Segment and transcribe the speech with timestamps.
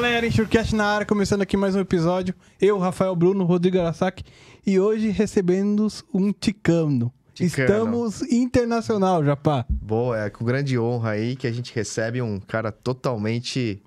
[0.00, 2.32] galera, Enxurcast na área, começando aqui mais um episódio.
[2.60, 4.22] Eu, Rafael Bruno, Rodrigo Arasaki,
[4.64, 7.12] e hoje recebendo um ticano.
[7.34, 7.64] Ticano.
[7.68, 9.66] Estamos internacional, Japá.
[9.68, 13.82] Boa, é com grande honra aí que a gente recebe um cara totalmente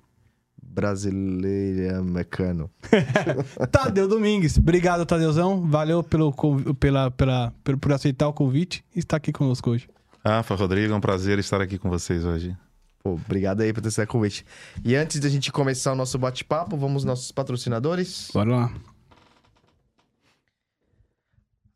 [0.62, 2.70] brasileiro americano.
[3.72, 4.58] Tadeu Domingues.
[4.58, 5.62] Obrigado, Tadeuzão.
[5.66, 6.30] Valeu pelo,
[6.78, 9.88] pela, pela, pelo- por aceitar o convite e estar aqui conosco hoje.
[10.22, 12.54] Rafa, Rodrigo, é um prazer estar aqui com vocês hoje.
[13.02, 14.44] Pô, obrigado aí por ter esse convite.
[14.84, 18.28] E antes da gente começar o nosso bate-papo, vamos aos nossos patrocinadores.
[18.32, 18.74] Bora lá.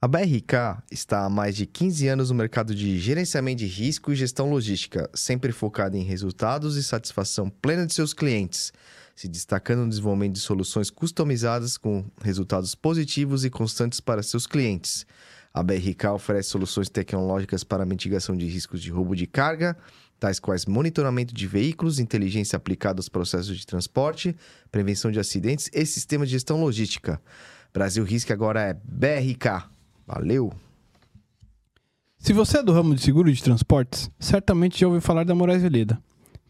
[0.00, 4.14] A BRK está há mais de 15 anos no mercado de gerenciamento de risco e
[4.14, 8.72] gestão logística, sempre focada em resultados e satisfação plena de seus clientes,
[9.16, 15.04] se destacando no desenvolvimento de soluções customizadas com resultados positivos e constantes para seus clientes.
[15.52, 19.74] A BRK oferece soluções tecnológicas para a mitigação de riscos de roubo de carga,
[20.18, 24.34] tais quais monitoramento de veículos, inteligência aplicada aos processos de transporte,
[24.70, 27.20] prevenção de acidentes e sistema de gestão logística.
[27.72, 29.68] Brasil Risk agora é BRK.
[30.06, 30.52] Valeu!
[32.18, 35.62] Se você é do ramo de seguro de transportes, certamente já ouviu falar da Moraes
[35.62, 35.98] Veleda.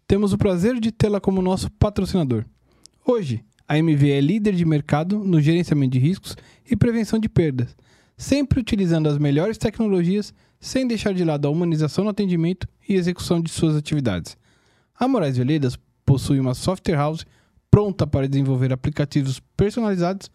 [0.06, 2.44] Temos o prazer de tê-la como nosso patrocinador.
[3.04, 6.36] Hoje, a MV é líder de mercado no gerenciamento de riscos
[6.70, 7.76] e prevenção de perdas,
[8.16, 10.32] sempre utilizando as melhores tecnologias
[10.66, 14.36] sem deixar de lado a humanização no atendimento e execução de suas atividades.
[14.98, 17.24] A Moraes Veledas possui uma software house
[17.70, 20.28] pronta para desenvolver aplicativos personalizados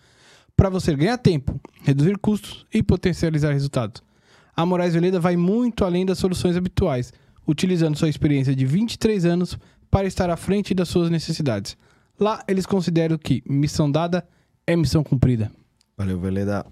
[0.55, 4.01] para você ganhar tempo, reduzir custos e potencializar resultados.
[4.55, 7.11] A Moraes Veleda vai muito além das soluções habituais,
[7.45, 11.75] utilizando sua experiência de 23 anos para estar à frente das suas necessidades.
[12.17, 14.25] Lá, eles consideram que missão dada
[14.65, 15.51] é missão cumprida.
[15.97, 16.65] Valeu, Veleda.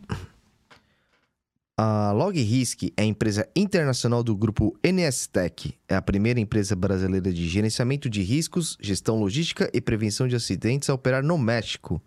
[1.81, 5.80] A LogRisk é a empresa internacional do grupo NSTech.
[5.88, 10.90] É a primeira empresa brasileira de gerenciamento de riscos, gestão logística e prevenção de acidentes
[10.90, 12.03] a operar no México.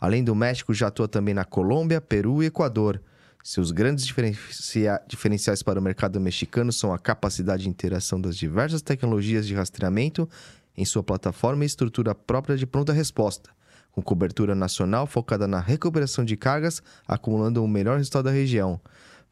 [0.00, 2.98] Além do México, já atua também na Colômbia, Peru e Equador.
[3.44, 8.80] Seus grandes diferencia- diferenciais para o mercado mexicano são a capacidade de interação das diversas
[8.80, 10.26] tecnologias de rastreamento
[10.74, 13.50] em sua plataforma e estrutura própria de pronta resposta
[13.92, 18.80] com cobertura nacional focada na recuperação de cargas, acumulando o melhor resultado da região.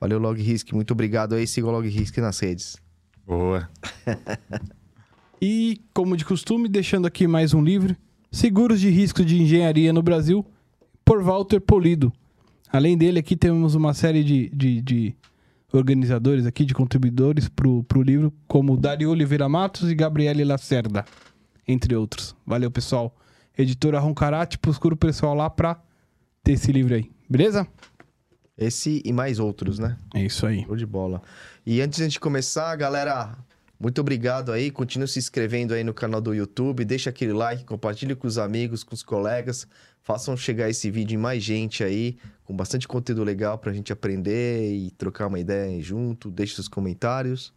[0.01, 0.73] Valeu, LogRisk.
[0.73, 1.47] Muito obrigado aí.
[1.47, 2.77] Siga o LogRisk nas redes.
[3.27, 3.69] Boa.
[5.41, 7.97] E, como de costume, deixando aqui mais um livro:
[8.31, 10.45] Seguros de Risco de Engenharia no Brasil,
[11.05, 12.13] por Walter Polido.
[12.73, 15.17] Além dele, aqui temos uma série de, de, de
[15.73, 21.05] organizadores aqui, de contribuidores para o livro, como Dario Oliveira Matos e Gabriele Lacerda,
[21.67, 22.35] entre outros.
[22.45, 23.17] Valeu, pessoal.
[23.57, 25.81] Editora Roncarate, procura o pessoal lá para
[26.43, 27.11] ter esse livro aí.
[27.31, 27.67] Beleza?
[28.59, 29.97] Esse e mais outros, né?
[30.15, 30.65] É isso aí.
[30.65, 31.23] Show de bola.
[31.65, 33.39] E antes de a gente começar, galera,
[33.79, 34.71] muito obrigado aí.
[34.71, 36.85] Continue se inscrevendo aí no canal do YouTube.
[36.85, 39.67] Deixa aquele like, compartilhe com os amigos, com os colegas.
[40.03, 44.73] Façam chegar esse vídeo em mais gente aí, com bastante conteúdo legal pra gente aprender
[44.75, 46.31] e trocar uma ideia junto.
[46.31, 47.53] Deixe seus comentários.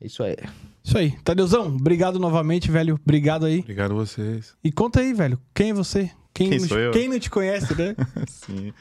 [0.00, 0.36] É isso aí.
[0.82, 1.12] Isso aí.
[1.22, 2.98] Tadeuzão, obrigado novamente, velho.
[3.04, 3.60] Obrigado aí.
[3.60, 4.54] Obrigado a vocês.
[4.64, 6.10] E conta aí, velho, quem é você?
[6.32, 6.90] Quem, Quem não, sou eu?
[6.92, 7.94] quem não te conhece, né?
[8.26, 8.72] Sim.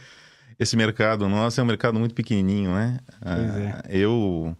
[0.60, 3.00] Esse mercado nosso é um mercado muito pequenininho, né?
[3.22, 3.30] É.
[3.30, 4.56] Ah, Eu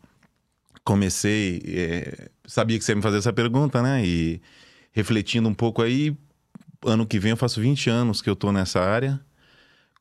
[0.84, 4.04] comecei, é, sabia que você ia me fazer essa pergunta, né?
[4.06, 4.42] E
[4.94, 6.16] refletindo um pouco aí,
[6.86, 9.20] ano que vem eu faço 20 anos que eu tô nessa área.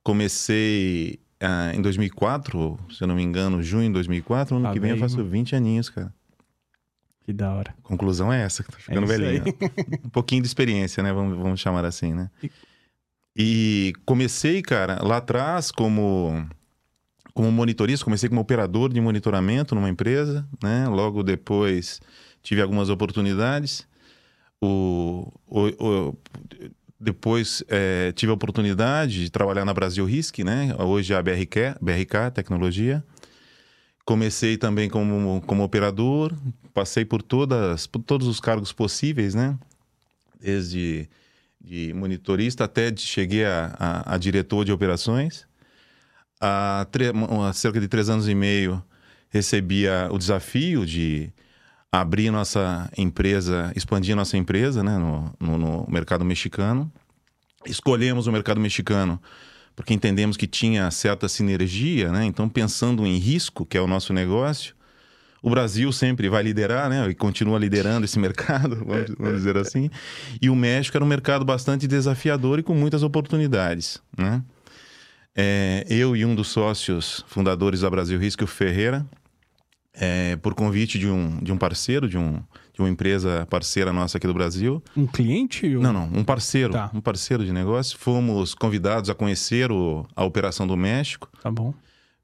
[0.03, 4.57] Comecei ah, em 2004, se eu não me engano, junho de 2004.
[4.57, 6.15] Ano Tá que vem eu faço 20 aninhos, cara.
[7.25, 7.75] que da hora.
[7.83, 9.45] Conclusão é essa, que tô ficando É velhinho.
[10.05, 11.13] um pouquinho de experiência, né?
[11.13, 12.31] Vamos, vamos chamar assim, né?
[12.43, 12.51] E-
[13.41, 16.45] E comecei, cara, lá atrás como
[17.33, 20.89] como monitorista, comecei como operador de monitoramento numa empresa, né?
[20.89, 22.01] Logo depois
[22.43, 23.87] tive algumas oportunidades.
[24.61, 26.17] O, o- o-
[26.99, 30.75] depois eh, tive a oportunidade de trabalhar na Brasil Risk, né?
[30.81, 33.05] Hoje é a BRK, BRK Tecnologia.
[34.05, 36.35] Comecei também como, como operador,
[36.75, 39.57] passei por todas por todos os cargos possíveis, né?
[40.41, 41.09] Desde
[41.61, 45.47] de monitorista até de, cheguei a, a, a diretor de operações.
[46.41, 46.87] Há,
[47.53, 48.83] cerca de três anos e meio
[49.31, 51.31] recebi o desafio de
[51.91, 56.91] abrir nossa empresa, expandir nossa empresa né, no, no- no mercado mexicano.
[57.67, 59.21] Escolhemos o mercado mexicano
[59.75, 62.25] porque entendemos que tinha certa sinergia, né?
[62.25, 64.75] Então, pensando em risco, que é o nosso negócio,
[65.43, 67.09] o Brasil sempre vai liderar, né?
[67.09, 69.89] E continua liderando esse mercado, vamos, vamos dizer assim.
[70.41, 74.43] E o México era um mercado bastante desafiador e com muitas oportunidades, né?
[75.37, 79.07] É, eu e um dos sócios fundadores da Brasil Risco, o Ferreira,
[79.95, 82.43] é, por convite de um, de um parceiro, de, um,
[82.73, 84.83] de uma empresa parceira nossa aqui do Brasil.
[84.97, 85.77] Um cliente?
[85.77, 86.91] ou- Não, não, um parceiro, Tá.
[86.93, 87.97] um parceiro de negócio.
[87.99, 91.29] Fomos convidados a conhecer o- a operação do México.
[91.43, 91.73] Tá bom.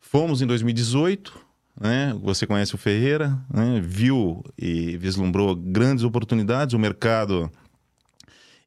[0.00, 1.38] Fomos em 2018,
[1.80, 2.14] né?
[2.22, 3.80] Você conhece o Ferreira, né?
[3.84, 6.74] Viu e vislumbrou grandes oportunidades.
[6.74, 7.50] O mercado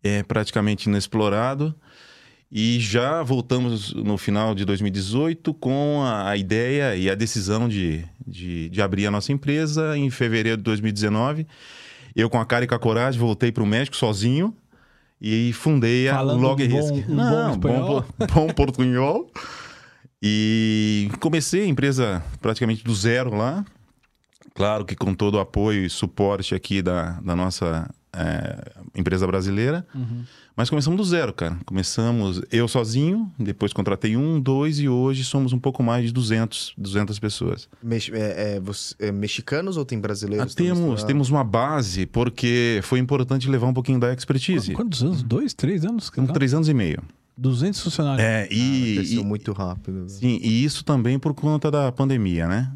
[0.04, 1.74] é praticamente inexplorado.
[2.50, 8.06] E já voltamos no final de 2018 com a, a ideia e a decisão de,
[8.26, 11.46] de, de abrir a nossa empresa em fevereiro de 2019.
[12.16, 14.56] Eu, com a cara e com a coragem, voltei para o México sozinho
[15.20, 16.94] e fundei a Falando Log um bom- Risk.
[17.10, 18.06] um bom Não, espanhol.
[18.18, 19.30] bom, bom portunhol.
[20.22, 23.66] E comecei a empresa praticamente do zero lá.
[24.56, 29.86] Claro que com todo o apoio e suporte aqui da, da nossa é, empresa brasileira.
[30.56, 31.56] Mas começamos do zero, cara.
[31.68, 36.74] Começamos eu sozinho, depois contratei um, dois e hoje somos um pouco mais de 200,
[36.76, 37.70] 200 pessoas.
[37.84, 40.54] Mex- é, é, você- é mexicanos ou tem brasileiros?
[40.54, 44.74] Ah, temos, temos uma base porque foi importante levar um pouquinho da expertise.
[44.74, 45.22] Quantos anos?
[45.22, 46.10] Dois, três anos?
[46.10, 47.04] Com três anos e meio.
[47.38, 48.24] 200 funcionários.
[48.26, 50.10] É, Ah, e, cresceu e- muito rápido.
[50.10, 52.72] Sim, e isso também por conta da pandemia, né?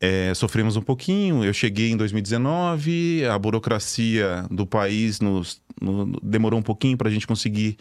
[0.00, 1.42] É, sofremos um pouquinho.
[1.44, 7.12] Eu cheguei em 2019, a burocracia do país nos, no- demorou um pouquinho para a
[7.12, 7.76] gente conseguir,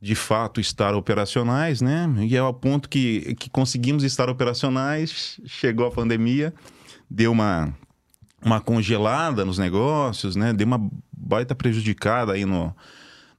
[0.00, 2.08] de fato, estar operacionais, né?
[2.20, 6.54] E é ao ponto que, que conseguimos estar operacionais, chegou a pandemia,
[7.10, 7.74] deu uma,
[8.44, 10.52] uma congelada nos negócios, né?
[10.52, 12.72] Deu uma baita prejudicada aí no,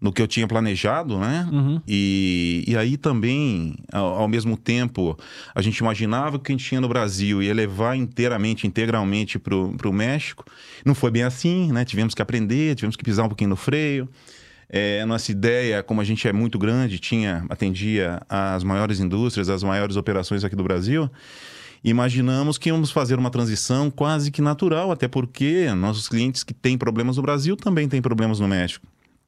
[0.01, 1.47] no que eu tinha planejado, né?
[1.51, 1.81] Uhum.
[1.87, 5.17] E, e aí também, ao, ao mesmo tempo,
[5.53, 9.93] a gente imaginava que a gente tinha no Brasil ia levar inteiramente, integralmente para o
[9.93, 10.45] México.
[10.85, 11.83] Não foi bem assim, né?
[11.83, 14.07] Tivemos que aprender, tivemos que pisar um pouquinho no freio.
[14.69, 19.63] É, nossa ideia, como a gente é muito grande, tinha atendia as maiores indústrias, as
[19.63, 21.09] maiores operações aqui do Brasil.
[21.83, 26.77] Imaginamos que íamos fazer uma transição quase que natural, até porque nossos clientes que têm
[26.77, 28.85] problemas no Brasil também têm problemas no México.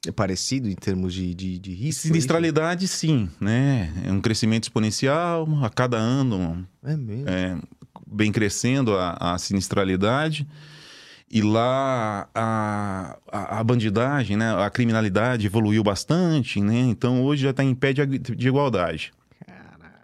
[0.08, 2.08] É parecido em termos de, de, de risco?
[2.08, 3.94] Sinistralidade, sim, né?
[4.04, 7.30] É um crescimento exponencial, a cada ano É mesmo.
[7.30, 7.56] é,
[8.08, 10.48] bem crescendo a, a sinistralidade.
[11.30, 14.54] E lá a, a, a bandidagem, né?
[14.54, 16.80] a criminalidade evoluiu bastante, né?
[16.80, 19.14] Então hoje já está em pé de, de igualdade.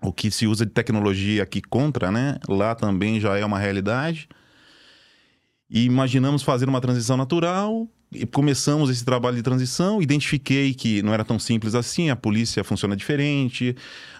[0.01, 2.37] O que se usa de tecnologia aqui contra, né?
[2.47, 4.29] Lá também já é uma realidade.
[5.69, 7.89] E imaginamos fazer uma transição natural.
[8.31, 10.01] Começamos esse trabalho de transição.
[10.01, 12.09] Identifiquei que não era tão simples assim.
[12.09, 13.75] A polícia funciona diferente.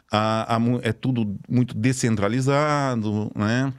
[0.10, 3.74] a- a é tudo muito descentralizado, né?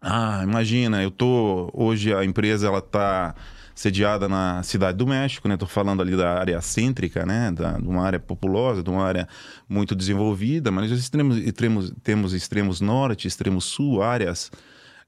[0.00, 3.34] Ah, imagina, eu tô hoje a empresa ela tá
[3.74, 5.56] sediada na cidade do México, né?
[5.56, 7.50] Tô falando ali da área cêntrica, né?
[7.50, 9.26] Da, de uma área populosa, de uma área
[9.68, 14.50] muito desenvolvida, mas extremos, extremos, temos extremos norte, extremo sul, áreas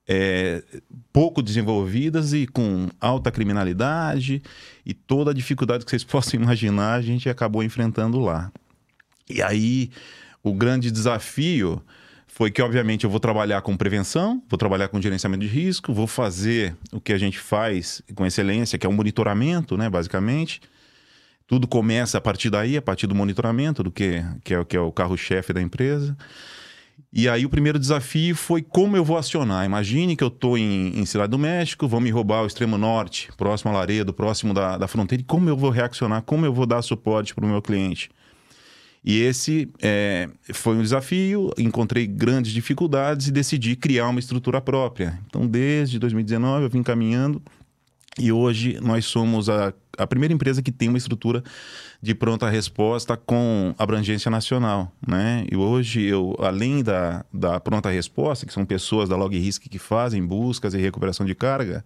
[0.07, 0.63] é,
[1.13, 4.43] pouco desenvolvidas e com alta criminalidade
[4.85, 8.53] e toda a dificuldade que vocês possam imaginar, a gente acabou enfrentando lá.
[9.29, 9.91] E aí,
[10.43, 11.83] o grande desafio
[12.27, 16.07] foi que, obviamente, eu vou trabalhar com prevenção, vou trabalhar com gerenciamento de risco, vou
[16.07, 20.61] fazer o que a gente faz com excelência, que é o monitoramento, né, basicamente.
[21.47, 24.81] Tudo começa a partir daí, a partir do monitoramento, do que, que é, que é
[24.81, 26.17] o carro-chefe da empresa.
[27.13, 29.67] E aí o primeiro desafio foi como eu vou acionar.
[29.67, 33.29] Imagine que eu estou em, em Cidade do México, vão me roubar o extremo norte,
[33.37, 36.65] próximo a Laredo, próximo da, da fronteira, e como eu vou reaccionar, como eu vou
[36.65, 38.11] dar suporte para o meu cliente.
[39.05, 45.19] E esse é, foi um desafio, encontrei grandes dificuldades e decidi criar uma estrutura própria.
[45.27, 47.43] Então, desde 2019, eu vim caminhando
[48.19, 51.43] e hoje nós somos a, a primeira empresa que tem uma estrutura
[52.01, 55.47] de pronta resposta com abrangência nacional, né?
[55.51, 60.25] E hoje eu, além da, da pronta resposta, que são pessoas da LogRisk que fazem
[60.27, 61.85] buscas e recuperação de carga,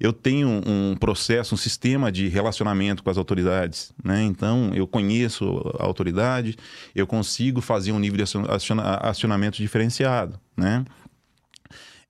[0.00, 4.22] eu tenho um processo, um sistema de relacionamento com as autoridades, né?
[4.24, 6.56] Então eu conheço a autoridade,
[6.94, 10.84] eu consigo fazer um nível de aciona- aciona- acionamento diferenciado, né?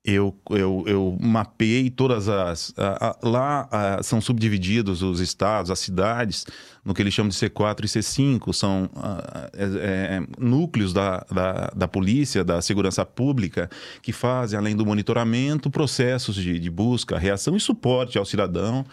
[0.05, 2.73] Eu, eu, eu mapeei todas as.
[2.77, 6.45] a- a- lá a, são subdivididos os estados, as cidades,
[6.83, 8.51] no que eles chamam de C4 e C5.
[8.53, 13.69] São ah, é- é, núcleos da, da, da polícia, da segurança pública,
[14.01, 18.85] que fazem, além do monitoramento, processos de, de busca, reação e suporte ao cidadão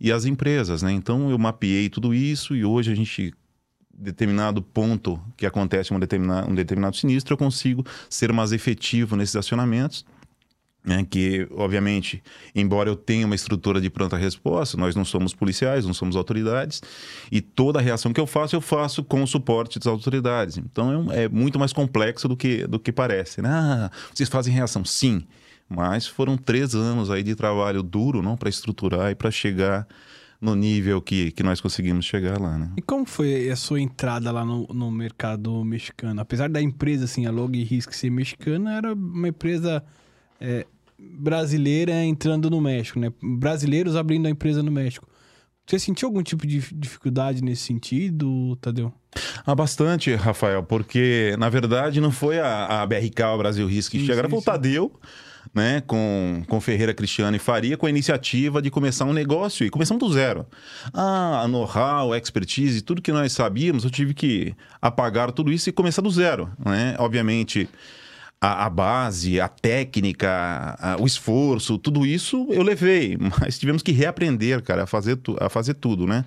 [0.00, 0.82] e às empresas.
[0.82, 0.92] Né?
[0.92, 3.34] Então, eu mapeei tudo isso e hoje a gente
[3.96, 9.36] determinado ponto que acontece um determinado, um determinado sinistro, eu consigo ser mais efetivo nesses
[9.36, 10.04] acionamentos
[10.84, 12.22] né, que, obviamente,
[12.54, 16.82] embora eu tenha uma estrutura de pronta resposta, nós não somos policiais, não somos autoridades,
[17.32, 20.58] e toda a reação que eu faço, eu faço com o suporte das autoridades.
[20.58, 23.40] Então, é, é muito mais complexo do que, do que parece.
[23.40, 23.48] né?
[23.50, 24.84] Ah, vocês fazem reação?
[24.84, 25.24] Sim,
[25.68, 29.86] Mas foram três anos aí de trabalho duro, não, para estruturar e para chegar
[30.40, 32.70] no nível que, que nós conseguimos chegar lá, né?
[32.76, 36.20] E como foi a sua entrada lá no, no mercado mexicano?
[36.20, 39.82] Apesar da empresa, assim, a Log Risk ser mexicana, era uma empresa
[40.40, 40.66] é,
[40.98, 43.12] brasileira entrando no México, né?
[43.22, 45.08] Brasileiros abrindo a empresa no México.
[45.66, 48.92] Você sentiu algum tipo de dificuldade nesse sentido, Tadeu?
[49.46, 54.04] Ah, bastante, Rafael, porque na verdade não foi a, a BRK, o Brasil Risk, que
[54.04, 54.92] chegaram, foi o Tadeu
[55.54, 59.70] né, com, com Ferreira Cristiano e Faria, com a iniciativa de começar um negócio e
[59.70, 60.46] começamos do zero.
[60.92, 66.02] Ah, know-how, expertise, tudo que nós sabíamos, eu tive que apagar tudo isso e começar
[66.02, 66.96] do zero, né?
[66.98, 67.68] Obviamente,
[68.44, 73.90] a, a base, a técnica, a, o esforço, tudo isso eu levei, mas tivemos que
[73.90, 76.26] reaprender, cara, a fazer, tu, a fazer tudo, né?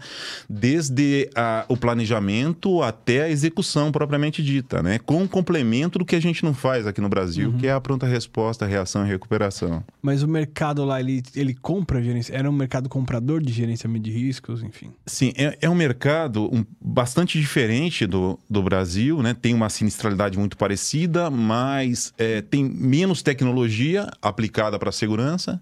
[0.50, 4.98] Desde a, o planejamento até a execução propriamente dita, né?
[4.98, 7.58] Com complemento do que a gente não faz aqui no Brasil, uhum.
[7.58, 9.84] que é a pronta resposta, reação e recuperação.
[10.02, 12.34] Mas o mercado lá, ele, ele compra gerência?
[12.34, 14.90] Era um mercado comprador de gerenciamento de riscos, enfim?
[15.06, 19.36] Sim, é, é um mercado um, bastante diferente do, do Brasil, né?
[19.40, 25.62] Tem uma sinistralidade muito parecida, mas é, tem menos tecnologia aplicada para a segurança.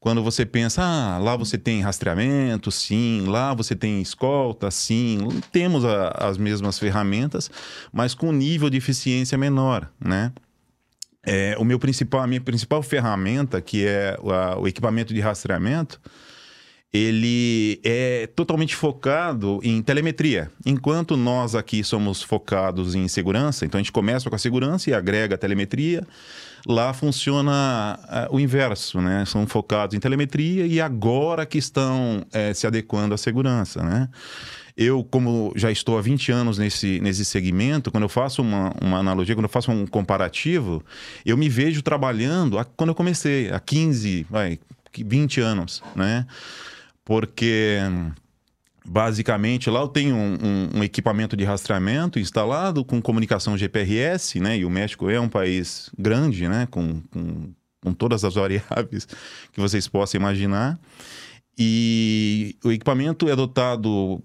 [0.00, 5.18] Quando você pensa, ah, lá você tem rastreamento, sim, lá você tem escolta, sim,
[5.50, 7.50] temos a, as mesmas ferramentas,
[7.92, 10.32] mas com nível de eficiência menor, né?
[11.26, 16.00] É, o meu principal, a minha principal ferramenta, que é o, o equipamento de rastreamento,
[16.92, 20.50] ele é totalmente focado em telemetria.
[20.64, 24.94] Enquanto nós aqui somos focados em segurança, então a gente começa com a segurança e
[24.94, 26.06] agrega a telemetria.
[26.66, 27.98] Lá funciona
[28.30, 29.24] uh, o inverso, né?
[29.26, 34.08] São focados em telemetria e agora que estão uh, se adequando à segurança, né?
[34.76, 38.98] Eu, como já estou há 20 anos nesse, nesse segmento, quando eu faço uma, uma
[38.98, 40.84] analogia, quando eu faço um comparativo,
[41.26, 44.58] eu me vejo trabalhando a, quando eu comecei, há 15, vai,
[44.96, 46.26] 20 anos, né?
[47.08, 47.78] Porque
[48.84, 54.58] basicamente lá eu tenho um, um, um, equipamento de rastreamento instalado com comunicação GPRS, né?
[54.58, 56.68] E o México é um país grande, né?
[56.70, 57.50] Com, com,
[57.82, 59.08] com todas as variáveis
[59.52, 60.78] que vocês possam imaginar.
[61.58, 64.22] E o equipamento é dotado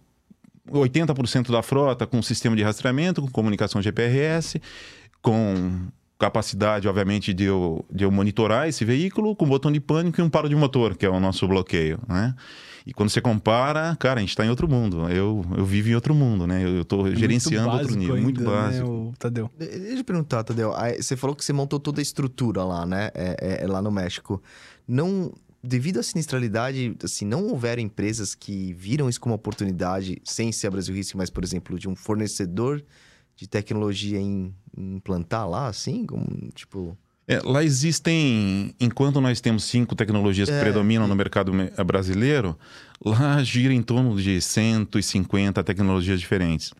[0.70, 4.62] 80% da frota com sistema de rastreamento, com comunicação GPRS,
[5.22, 5.88] com
[6.20, 10.30] capacidade, obviamente, de eu, de eu monitorar esse veículo com botão de pânico e um
[10.30, 12.36] paro de motor, que é o nosso bloqueio, né?
[12.86, 15.10] E quando você compara, cara, a gente está em outro mundo.
[15.10, 16.66] Eu, eu vivo em outro mundo, né?
[16.66, 18.16] Eu estou é gerenciando outro nível.
[18.16, 18.88] Ainda, muito né, básico.
[18.88, 19.50] Né, o Tadeu.
[19.58, 20.74] Deixa eu perguntar, Tadeu.
[21.00, 23.10] Você falou que você montou toda a estrutura lá, né?
[23.14, 24.42] É, é, é, lá no México.
[24.88, 25.32] Não.
[25.66, 30.72] Devido à sinistralidade, assim, não houveram empresas que viram isso como oportunidade, sem ser a
[30.72, 32.84] Brasil Risk, mas, por exemplo, de um fornecedor
[33.34, 36.06] de tecnologia em, em implantar lá, assim?
[36.06, 36.98] Como, tipo.
[37.28, 41.52] É, lá existem, enquanto nós temos cinco tecnologias que é, predominam no mercado
[41.86, 42.58] brasileiro,
[43.04, 46.74] lá gira em torno de 150 tecnologias diferentes,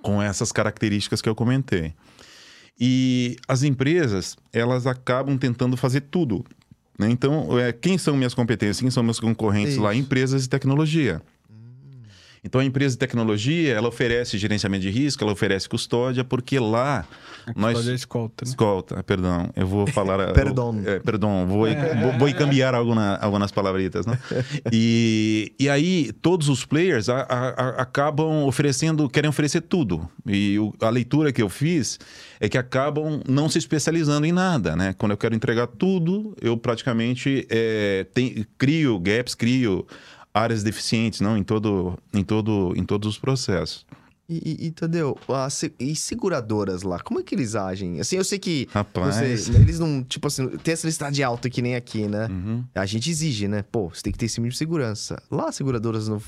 [0.00, 1.94] com essas características que eu comentei.
[2.78, 6.44] E as empresas, elas acabam tentando fazer tudo.
[6.98, 7.10] Né?
[7.10, 8.80] Então, é, quem são minhas competências?
[8.80, 9.82] Quem são meus concorrentes Isso.
[9.82, 9.94] lá?
[9.94, 11.20] Empresas de tecnologia.
[12.46, 17.04] Então a empresa de tecnologia, ela oferece gerenciamento de risco, ela oferece custódia, porque lá
[17.44, 18.50] a nós é escolta, né?
[18.50, 19.50] Escolta, perdão.
[19.56, 20.80] Eu vou falar Perdão.
[20.86, 21.94] é, perdão, vou é.
[21.94, 24.18] vou, vou cambiar alguma, algumas palavritas, né?
[24.72, 30.08] E, e aí todos os players a, a, a, acabam oferecendo, querem oferecer tudo.
[30.24, 31.98] E o, a leitura que eu fiz
[32.38, 34.94] é que acabam não se especializando em nada, né?
[34.96, 39.86] Quando eu quero entregar tudo, eu praticamente é, tem, crio gaps, crio
[40.36, 43.86] áreas deficientes, não, em todo, em todo, em todos os processos.
[44.28, 48.00] E, e, e Tadeu, a, e seguradoras lá, como é que eles agem?
[48.00, 49.16] Assim, eu sei que Rapaz.
[49.16, 52.26] Você, eles não, tipo assim, tem essa listagem alta que nem aqui, né?
[52.26, 52.64] Uhum.
[52.74, 53.62] A gente exige, né?
[53.62, 55.22] Pô, você tem que ter esse mínimo de segurança.
[55.30, 56.20] Lá as seguradoras não,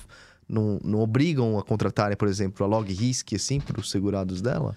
[0.49, 4.75] não, não obrigam a contratarem, por exemplo, a log risk, assim, para os segurados dela?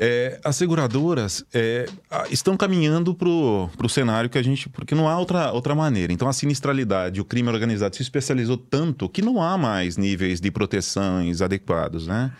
[0.00, 1.86] É, as seguradoras é,
[2.30, 4.68] estão caminhando para o cenário que a gente.
[4.68, 6.12] Porque não há outra, outra maneira.
[6.12, 10.50] Então, a sinistralidade, o crime organizado se especializou tanto que não há mais níveis de
[10.50, 12.32] proteções adequados, né?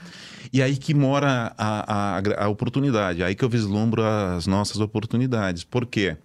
[0.53, 5.65] E aí que mora a, a, a oportunidade, aí que eu vislumbro as nossas oportunidades.
[5.65, 6.17] Por quê?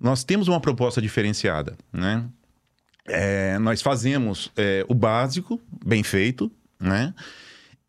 [0.00, 2.24] Nós temos uma proposta diferenciada, né?
[3.06, 6.50] É, nós fazemos é, o básico, bem feito,
[6.80, 7.12] né?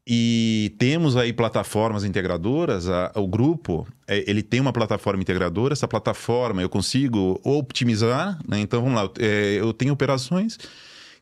[0.06, 5.88] E temos aí plataformas integradoras, a, o grupo, é, ele tem uma plataforma integradora, essa
[5.88, 8.60] plataforma eu consigo optimizar, né?
[8.60, 10.58] Então, vamos lá, é, eu tenho operações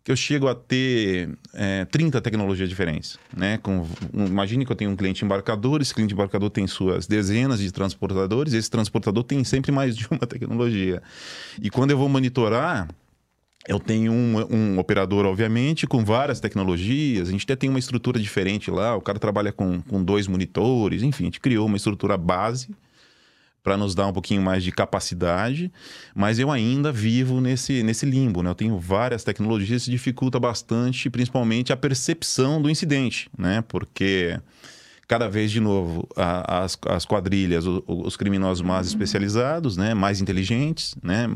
[0.03, 3.19] que eu chego a ter é, 30 tecnologias diferentes.
[3.35, 3.59] Né?
[3.59, 7.59] Com, um, imagine que eu tenho um cliente embarcador, esse cliente embarcador tem suas dezenas
[7.59, 11.03] de transportadores, esse transportador tem sempre mais de uma tecnologia.
[11.61, 12.87] E quando eu vou monitorar,
[13.67, 17.29] eu tenho um, um, operador, obviamente, com várias tecnologias.
[17.29, 18.95] A gente até tem uma estrutura diferente lá.
[18.95, 21.03] O cara trabalha com, com dois monitores.
[21.03, 22.69] Enfim, a gente criou uma estrutura base
[23.63, 25.71] para nos dar um pouquinho mais de capacidade,
[26.15, 28.49] mas eu ainda vivo nesse, nesse limbo, né?
[28.49, 33.63] Eu tenho várias tecnologias, isso dificulta bastante, principalmente a percepção do incidente, né?
[33.67, 34.39] Porque
[35.07, 39.93] cada vez de novo a, as, as quadrilhas, o, os criminosos mais especializados, né?
[39.93, 41.27] Mais inteligentes, né?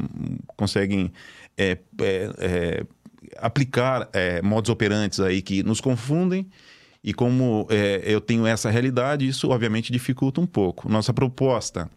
[0.58, 1.12] Conseguem
[1.57, 2.85] é, é, é,
[3.38, 6.47] aplicar é, modos operantes aí que nos confundem.
[7.03, 10.89] E como é, eu tenho essa realidade, isso obviamente dificulta um pouco.
[10.89, 11.89] Nossa proposta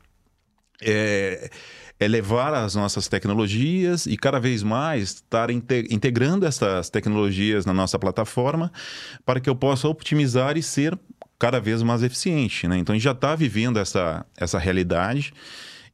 [0.83, 1.51] é,
[1.99, 7.99] é levar as nossas tecnologias e cada vez mais estar integrando essas tecnologias na nossa
[7.99, 8.71] plataforma
[9.25, 10.97] para que eu possa optimizar e ser
[11.39, 12.69] cada vez mais eficiente.
[12.69, 12.79] Né?
[12.79, 15.33] Então a gente já está vivendo essa, essa realidade.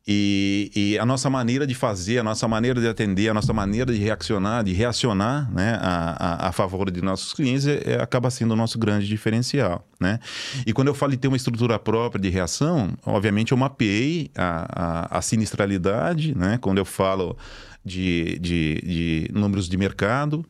[0.07, 3.91] E, e, a nossa maneira de fazer, a nossa maneira de atender, a nossa maneira
[3.91, 8.31] de reaccionar, de reacionar né, a, a, a favor de nossos clientes é, é, acaba
[8.31, 9.89] sendo o nosso grande diferencial.
[9.99, 10.21] Né?
[10.67, 15.09] E quando eu falo de ter uma estrutura própria de reação, obviamente eu mapeei a,
[15.15, 16.59] a, a sinistralidade, né?
[16.61, 17.35] quando eu falo
[17.83, 20.45] de, de, de números de mercado.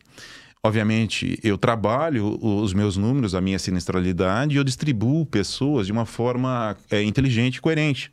[0.65, 6.07] Obviamente, eu trabalho os meus números, a minha sinistralidade, e eu distribuo pessoas de uma
[6.07, 8.11] forma é, inteligente e coerente.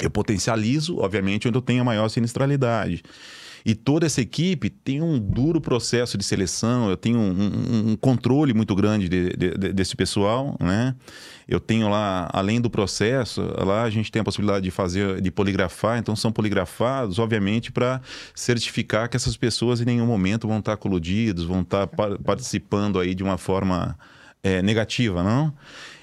[0.00, 3.02] Eu potencializo, obviamente, onde eu tenho a maior sinistralidade.
[3.66, 7.96] E toda essa equipe tem um duro processo de seleção, eu tenho um, um, um
[7.96, 10.94] controle muito grande de, de, de, desse pessoal, né?
[11.48, 15.32] Eu tenho lá, além do processo, lá a gente tem a possibilidade de fazer, de
[15.32, 18.00] poligrafar, então são poligrafados, obviamente, para
[18.36, 21.88] certificar que essas pessoas em nenhum momento vão estar coludidos, vão estar
[22.24, 23.98] participando aí de uma forma
[24.44, 25.52] é, negativa, não?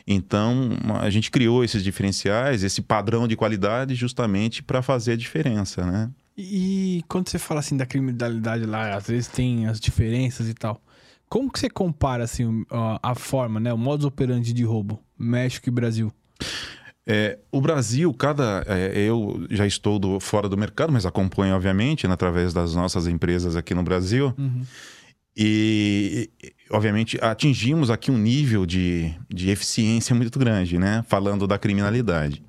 [0.06, 0.70] Então,
[1.02, 6.10] a gente criou esses diferenciais, esse padrão de qualidade, justamente para fazer a diferença, né?
[6.38, 10.82] E quando você fala assim da criminalidade lá, às vezes tem as diferenças e tal.
[11.30, 12.66] Como que você compara assim
[13.02, 16.12] a forma, né, o modus operandi de roubo, México e Brasil?
[17.06, 18.64] É, o Brasil, cada.
[18.68, 23.08] É, eu já estou do, fora do mercado, mas acompanho, obviamente, né, através das nossas
[23.08, 24.34] empresas aqui no Brasil.
[24.38, 24.64] Uhum.
[25.36, 26.30] E,
[26.70, 31.04] obviamente, atingimos aqui um nível de, de eficiência muito grande, né?
[31.08, 32.44] Falando da criminalidade.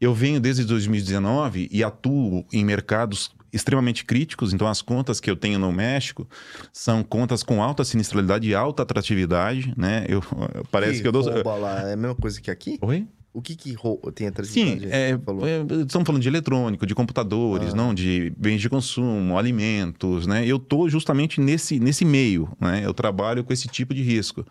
[0.00, 5.36] Eu venho desde 2019 e atuo em mercados extremamente críticos, então as contas que eu
[5.36, 6.26] tenho no México
[6.72, 10.06] são contas com alta sinistralidade e alta atratividade, né?
[10.08, 10.22] Eu,
[10.72, 11.22] parece que, que eu dou...
[11.58, 12.78] Lá, é a mesma coisa que aqui?
[12.80, 13.06] Oi?
[13.34, 13.74] O que, que
[14.14, 17.76] tem a Sim, é, é, estamos falando de eletrônico, de computadores, ah.
[17.76, 20.46] não de bens de consumo, alimentos, né?
[20.46, 22.82] Eu estou justamente nesse, nesse meio, né?
[22.84, 24.44] Eu trabalho com esse tipo de risco.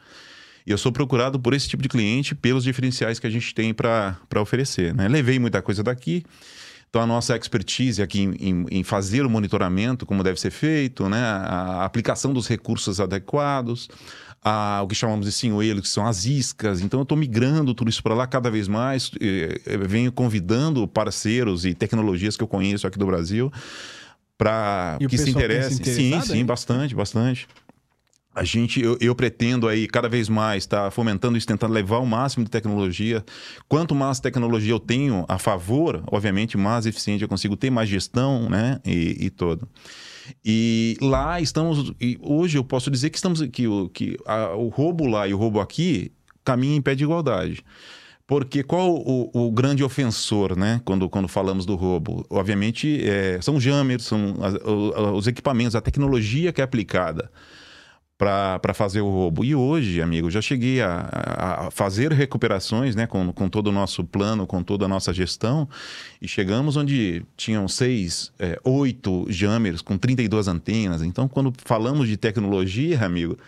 [0.65, 3.71] E eu sou procurado por esse tipo de cliente pelos diferenciais que a gente tem
[3.71, 5.07] para oferecer, né?
[5.07, 6.23] Levei muita coisa daqui,
[6.91, 11.07] então, a nossa expertise aqui em, em, em, fazer o monitoramento, como deve ser feito,
[11.07, 11.21] né?
[11.21, 13.87] a aplicação dos recursos adequados,
[14.43, 16.81] a, o que chamamos de sinuelo, que são as iscas.
[16.81, 19.11] Então, eu estou migrando tudo isso para lá cada vez mais.
[19.87, 23.51] venho convidando parceiros e tecnologias que eu conheço aqui do Brasil
[24.37, 25.83] para que se interessem.
[25.83, 27.47] Sim, sim, bastante, bastante
[28.33, 31.99] a gente, eu, eu, pretendo aí cada vez mais estar tá, fomentando isso, tentando levar
[31.99, 33.23] o máximo de tecnologia.
[33.67, 38.49] Quanto mais tecnologia eu tenho a favor, obviamente, mais eficiente eu consigo ter, mais gestão,
[38.49, 38.79] né?
[38.85, 39.67] E, e todo.
[40.43, 44.69] E lá estamos, e hoje eu posso dizer que estamos que, o, que a, o
[44.69, 46.11] roubo lá e o roubo aqui
[46.43, 47.63] caminham em pé de igualdade.
[48.27, 50.81] Porque qual o, o, grande ofensor, né?
[50.85, 52.25] Quando, quando falamos do roubo?
[52.29, 54.53] Obviamente, é, são jammers, são as,
[55.13, 57.29] os equipamentos, a tecnologia que é aplicada
[58.21, 59.43] para fazer o roubo.
[59.43, 64.03] E hoje, amigo, já cheguei a, a, fazer recuperações né, com, com todo o nosso
[64.03, 65.67] plano, com toda a nossa gestão,
[66.21, 71.01] e chegamos onde tinham seis, é, oito jammers com 32 antenas.
[71.01, 73.39] Então, quando falamos de tecnologia, amigo,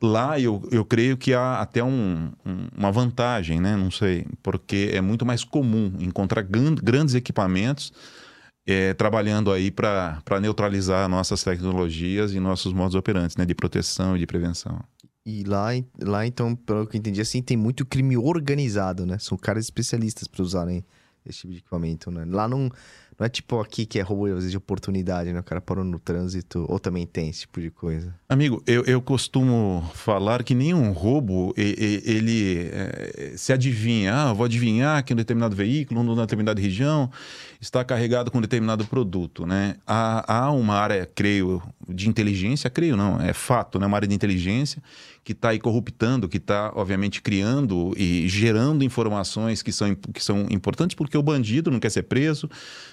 [0.00, 3.76] lá eu, eu creio que há até um, um, uma vantagem, né?
[3.76, 7.92] Não sei, porque é muito mais comum encontrar grandes equipamentos
[8.66, 14.18] é, trabalhando aí para neutralizar nossas tecnologias e nossos modos operantes, né, de proteção e
[14.20, 14.80] de prevenção.
[15.26, 15.68] E lá,
[16.02, 19.16] lá então, pelo que eu entendi, assim, tem muito crime organizado, né?
[19.18, 20.84] São caras especialistas para usarem
[21.24, 22.26] esse tipo de equipamento, né?
[22.28, 22.70] Lá não,
[23.18, 25.40] Não é tipo aqui que é roubo às vezes, de oportunidade, né?
[25.40, 28.14] O cara parou no trânsito, ou também tem esse tipo de coisa.
[28.28, 34.12] Amigo, eu, eu costumo falar que nenhum roubo e- e- ele eh, se adivinha.
[34.14, 37.10] Ah, vou adivinhar que um determinado veículo, numa determinada região,
[37.64, 39.76] está carregado com determinado produto, né?
[39.86, 43.86] Há, há uma área, creio, de inteligência, creio não, é fato, né?
[43.86, 44.82] Uma área de inteligência
[45.24, 50.46] que está aí corruptando, que está, obviamente, criando e gerando informações que são, que são
[50.50, 52.48] importantes, porque o bandido não quer ser preso,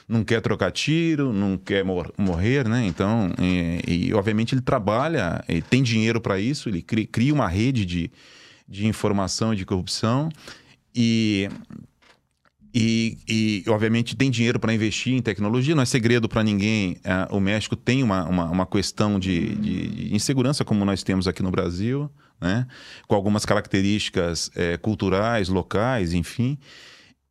[0.07, 2.85] não quer trocar tiro, não quer mor- morrer, né?
[2.87, 7.47] Então, e, e, obviamente ele trabalha, ele tem dinheiro para isso, ele cri- cria uma
[7.47, 8.09] rede de,
[8.67, 10.29] de informação e de corrupção
[10.95, 11.49] e
[12.73, 16.97] e, e, obviamente, tem dinheiro para investir em tecnologia, não é segredo para ninguém.
[17.03, 21.43] ah, o México tem uma, uma, uma questão de, de- insegurança, como nós temos aqui
[21.43, 22.65] no Brasil, né?
[23.07, 26.57] com algumas características eh, culturais, locais, enfim.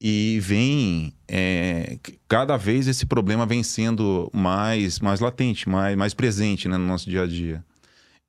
[0.01, 1.13] E vem.
[1.29, 6.87] c- cada vez esse problema vem sendo mais, mais latente, mais, mais presente né, no
[6.87, 7.65] nosso dia a dia.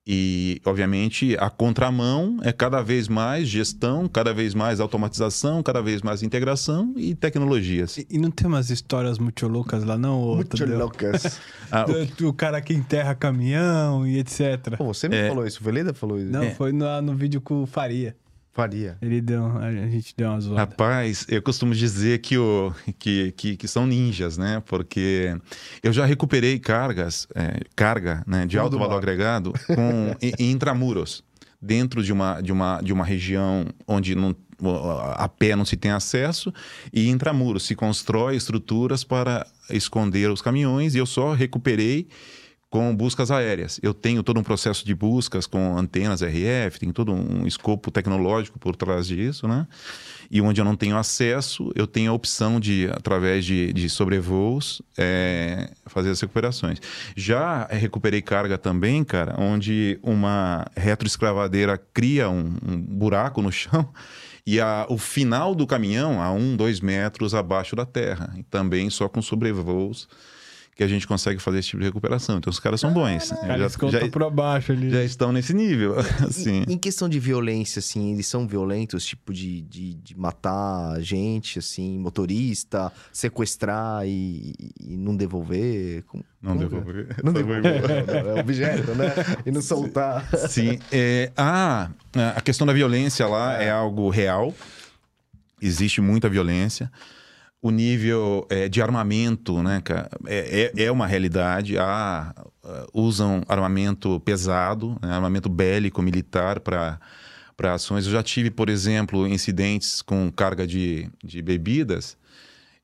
[0.08, 6.02] E, obviamente, a contramão é cada vez mais gestão, cada vez mais automatização, cada vez
[6.02, 7.98] mais integração e tecnologias.
[8.00, 10.20] E, e não tem umas histórias muito loucas lá, não?
[10.20, 11.40] ô, Muito loucas.
[11.72, 14.76] Ah, o- Do, do cara que enterra caminhão e etc.
[14.76, 15.28] Pô, você me É.
[15.28, 16.32] falou isso, o Veleda falou isso.
[16.32, 16.50] Não, É.
[16.56, 18.16] foi no, no vídeo com o Faria.
[18.54, 18.98] Faria.
[19.02, 19.46] Ele deu.
[19.58, 20.60] A gente deu uma zoada.
[20.60, 24.62] Rapaz, eu costumo dizer que, o, que, que, que são ninjas, né?
[24.66, 25.38] Porque
[25.82, 31.24] eu já recuperei cargas, é, carga né, de alto valor agregado com, em, em intramuros,
[31.62, 34.36] dentro de uma, de, uma, de uma região onde não,
[35.16, 36.54] a pé não se tem acesso,
[36.92, 42.08] e intramuros se constrói estruturas para esconder os caminhões, e eu só recuperei
[42.72, 43.82] com buscas aéreas.
[43.84, 48.58] Eu tenho todo um processo de buscas com antenas RF, tem todo um escopo tecnológico
[48.58, 49.68] por trás disso, né?
[50.32, 54.82] E onde eu não tenho acesso, eu tenho a opção de, através de, de sobrevoos,
[54.98, 56.80] é, fazer as recuperações.
[57.14, 63.90] Já recuperei carga também, cara, onde uma retroescravadeira cria um, um buraco no chão
[64.48, 68.34] e a, o final do caminhão a um, dois metros abaixo da terra.
[68.38, 70.08] E também só com sobrevoos
[70.76, 72.38] que a gente consegue fazer esse tipo de recuperação.
[72.38, 73.30] Então os caras são bons.
[73.32, 74.90] Cara esconta já, por baixo ali.
[74.90, 75.96] já estão nesse nível.
[76.28, 76.64] Assim.
[76.68, 82.00] Em questão de violência, assim, eles são violentos, tipo de, de, de matar gente, assim,
[82.00, 86.04] motorista, sequestrar e, e não devolver?
[86.04, 87.08] Como- Não como devolver.
[87.18, 87.24] é?
[87.24, 87.66] Não devolver.
[88.38, 89.14] é objeto, né?
[89.46, 90.28] E não soltar.
[90.50, 90.80] Sim.
[90.92, 91.90] É, a,
[92.36, 94.54] a questão da violência lá é, algo real.
[95.62, 96.92] Existe muita violência.
[97.62, 101.78] O nível é, de armamento, né, cara, é, é, é uma realidade.
[101.78, 107.00] Há, ah, usam armamento pesado, né, armamento bélico, militar para
[107.56, 108.08] para ações.
[108.08, 112.18] Eu já tive, por exemplo, incidentes com carga de, de bebidas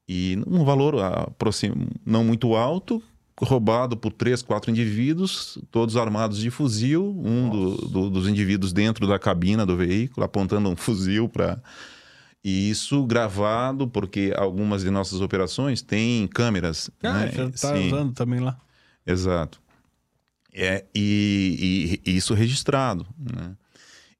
[0.07, 3.01] e um valor aproxim- não muito alto,
[3.41, 9.07] roubado por três, quatro indivíduos, todos armados de fuzil, um do- do- dos indivíduos dentro
[9.07, 11.59] da cabina do veículo, apontando um fuzil para.
[12.49, 16.89] E isso gravado, porque algumas de nossas operações têm câmeras.
[17.03, 17.31] Ah, né?
[17.33, 17.88] já tá Sim.
[17.88, 18.57] usando também lá.
[19.05, 19.62] Exato.
[20.53, 23.05] É, e, e- e isso registrado.
[23.19, 23.51] Né?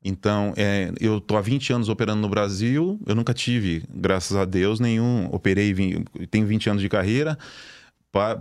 [0.04, 4.44] Então, é, eu estou há 20 anos operando no Brasil, eu nunca tive, graças a
[4.44, 5.30] Deus, nenhum.
[5.32, 5.74] Operei,
[6.30, 7.38] tenho 20 anos de carreira,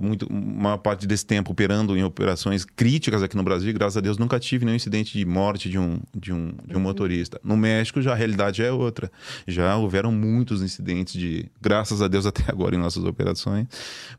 [0.00, 4.16] muito, uma parte desse tempo operando em operações críticas aqui no Brasil, graças a Deus,
[4.16, 7.38] nunca tive nenhum incidente de morte de um, de um, de um motorista.
[7.44, 9.10] No México, já a realidade é outra.
[9.46, 13.66] Já houveram muitos incidentes de, graças a Deus, até agora em nossas operações,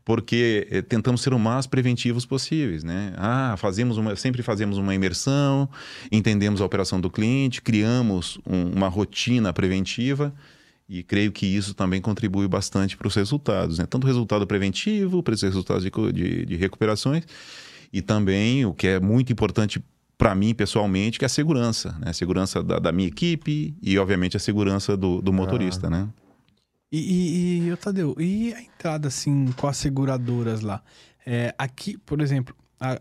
[0.04, 3.12] porque eh, tentamos ser o mais preventivos possíveis, né?
[3.16, 5.68] Ah, fazemos uma, sempre fazemos uma imersão,
[6.12, 10.32] entendemos a operação do cliente, criamos um- uma rotina preventiva
[10.88, 13.86] e creio que isso também contribui bastante para os resultados, né?
[13.86, 17.24] Tanto o resultado preventivo, para os resultados de, de, de recuperações
[17.92, 19.82] e também o que é muito importante
[20.16, 22.10] para mim pessoalmente, que é a segurança, né?
[22.10, 26.08] A segurança da, da minha equipe e, obviamente, a segurança do, do motorista, né?
[26.90, 26.98] E,
[27.66, 30.82] e, e, Tadeu, e a entrada, assim, com as seguradoras lá?
[31.26, 32.98] É, aqui, por exemplo, a,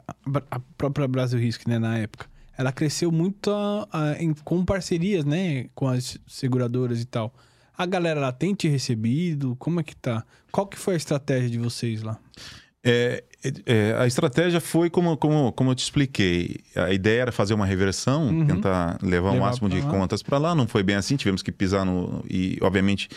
[0.52, 2.26] a própria Brasil Risk, né, na época,
[2.58, 7.34] ela cresceu muito a- a- em- com parcerias, né, com as seguradoras e tal.
[7.78, 9.56] A galera lá tem te recebido?
[9.58, 10.24] Como é que tá?
[10.52, 12.18] Qual que foi a estratégia de vocês lá?
[12.84, 13.24] É,
[13.68, 16.58] É, a estratégia foi como, como, como eu te expliquei.
[16.76, 18.48] A ideia era fazer uma reversão, Uhum.
[18.48, 19.90] tentar levar o máximo de lá.
[19.90, 20.56] contas para lá.
[20.56, 22.26] Não foi bem assim, tivemos que pisar no.
[22.30, 23.08] E, obviamente,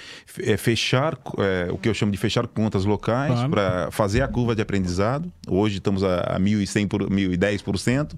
[0.40, 3.50] é, fechar é, o que eu chamo de fechar contas locais Claro.
[3.50, 5.32] para fazer a curva de aprendizado.
[5.48, 8.12] Hoje estamos a, a 1.100 por, 1.010%.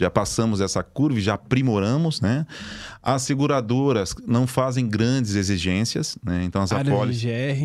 [0.00, 2.46] Já passamos essa curva e já aprimoramos, né?
[3.02, 6.42] As seguradoras não fazem grandes exigências, né?
[6.44, 7.20] Então as apólices.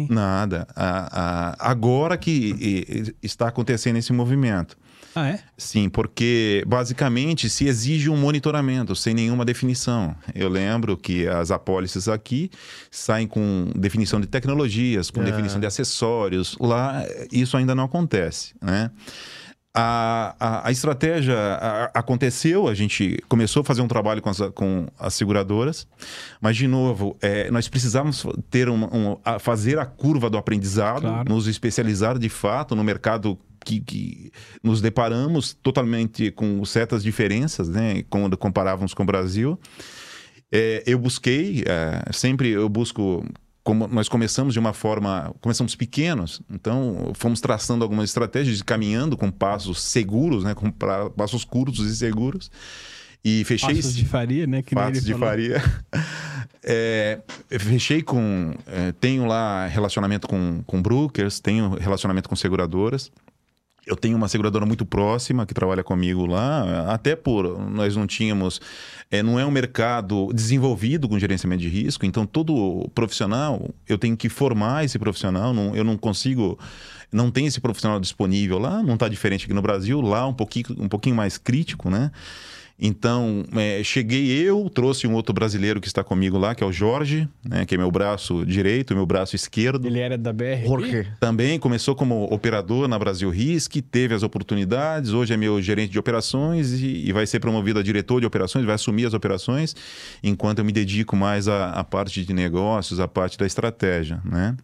[0.09, 0.67] Nada.
[0.75, 4.77] A- a- agora que e- e- está acontecendo esse movimento.
[5.17, 5.39] Ah, é?
[5.57, 10.13] Sim, porque basicamente se exige um monitoramento sem nenhuma definição.
[10.33, 12.49] Eu lembro que as apólices aqui
[12.91, 15.23] saem com definição de tecnologias, com Ah.
[15.23, 16.57] definição de acessórios.
[16.59, 18.91] Lá isso ainda não acontece, né?
[19.77, 24.37] A, a, a estratégia a- aconteceu, a gente começou a fazer um trabalho com as,
[24.53, 25.85] com as seguradoras,
[26.39, 31.01] mas, de novo, é, nós precisávamos ter uma, um- a- fazer a curva do aprendizado,
[31.01, 31.29] Claro.
[31.29, 34.31] nos especializar de fato no mercado que, que
[34.63, 39.59] nos deparamos totalmente com certas diferenças, né, quando comparávamos com o Brasil.
[40.51, 43.25] É, eu busquei, é, sempre eu busco.
[43.65, 49.31] Como nós começamos de uma forma, começamos pequenos, então fomos traçando algumas estratégias, caminhando com
[49.31, 52.51] passos seguros, né, com pra- passos curtos e seguros,
[53.23, 54.61] e fechei Passos de faria, né?
[54.61, 55.27] Que ele de falou.
[55.27, 55.63] faria.
[56.67, 57.19] É,
[57.59, 58.55] fechei com.
[58.65, 63.11] é, tenho lá relacionamento com, com brokers, tenho relacionamento com seguradoras.
[63.85, 68.59] Eu tenho uma seguradora muito próxima que trabalha comigo lá, até por nós não tínhamos,
[69.11, 74.17] é, não é um mercado desenvolvido com gerenciamento de risco, então todo profissional eu tenho
[74.17, 76.57] que formar esse profissional, não, eu não consigo,
[77.11, 80.65] não tem esse profissional disponível lá, não está diferente aqui no Brasil, lá um pouquinho,
[80.79, 82.11] um pouquinho mais crítico, né?
[82.77, 86.73] Então, é, cheguei eu, trouxe um outro brasileiro que está comigo lá, que é o
[86.73, 89.87] Jorge, né, que é meu braço direito, meu braço esquerdo.
[89.87, 90.65] Ele era da BR.
[90.65, 91.07] Jorge.
[91.19, 95.99] Também começou como operador na Brasil Risk, teve as oportunidades, hoje é meu gerente de
[95.99, 99.73] operações e, e vai ser promovido a diretor de operações, vai assumir as operações,
[100.21, 104.55] enquanto eu me dedico mais à, à parte de negócios, à parte da estratégia, né?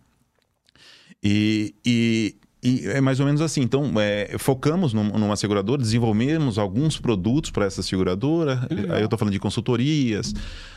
[1.24, 3.62] E, e, e é mais ou menos assim.
[3.62, 8.68] Então, é, focamos num- numa seguradora, desenvolvemos alguns produtos para essa seguradora.
[8.70, 8.96] legal.
[8.96, 10.34] Aí eu estou falando de consultorias.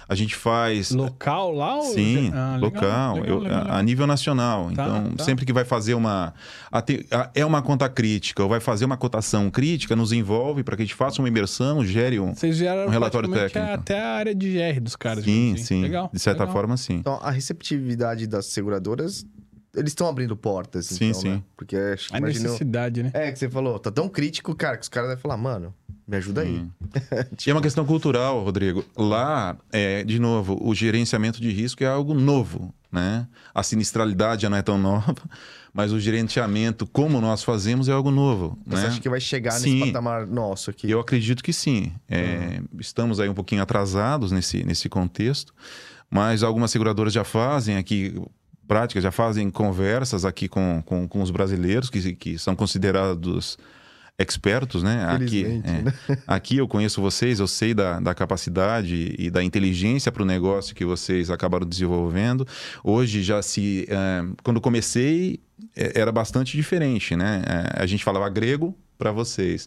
[0.07, 1.77] A gente faz Local lá?
[1.77, 4.65] ou- Sim, Ah, legal, local, legal, eu- legal, a- nível nacional.
[4.67, 5.25] Tá, então, tá.
[5.25, 6.35] sempre que vai fazer uma.
[6.71, 10.63] a te- a- é uma conta crítica ou vai fazer uma cotação crítica, nos envolve
[10.63, 12.35] para que a gente faça uma imersão, gere um.
[12.87, 13.67] Um relatório técnico.
[13.73, 15.25] até a área de GR dos caras.
[15.25, 15.65] Sim, assim.
[15.65, 15.83] sim.
[15.83, 16.11] Legal.
[16.13, 16.53] de certa legal.
[16.55, 16.95] forma, sim.
[16.97, 19.25] Então, a receptividade das seguradoras,
[19.75, 21.29] eles estão abrindo portas, Sim, então, sim.
[21.31, 21.43] né?
[21.57, 22.53] Porque acho que A imaginou...
[22.53, 23.11] necessidade, né?
[23.13, 25.75] É, que você falou, tá tão crítico, cara, que os caras devem falar, mano,
[26.07, 26.57] me ajuda aí.
[26.57, 26.71] Sim.
[27.47, 28.85] E é uma questão cultural, Rodrigo.
[28.97, 33.27] Lá, é, de novo, o gerenciamento de risco é algo novo, né?
[33.55, 35.17] A sinistralidade já não é tão nova,
[35.73, 38.59] mas o gerenciamento, como nós fazemos, é algo novo.
[38.67, 38.89] Você né?
[38.89, 39.81] acha que vai chegar Sim.
[39.81, 40.91] nesse patamar nosso aqui?
[40.91, 41.93] Eu acredito que sim.
[42.09, 45.55] É, Estamos aí um pouquinho atrasados nesse, nesse contexto,
[46.11, 48.15] mas algumas seguradoras já fazem aqui
[48.67, 53.59] práticas, já fazem conversas aqui com, com, com os brasileiros que, que são considerados
[54.19, 55.05] expertos, né?
[55.07, 55.83] Aqui, é.
[55.83, 55.93] né?
[56.27, 60.75] aqui eu conheço vocês, eu sei da, da capacidade e da inteligência para o negócio
[60.75, 62.47] que vocês acabaram desenvolvendo.
[62.83, 63.87] Hoje já se...
[63.89, 65.41] é, quando comecei,
[65.77, 67.43] é, era bastante diferente, né?
[67.47, 69.67] É, a gente falava grego para vocês.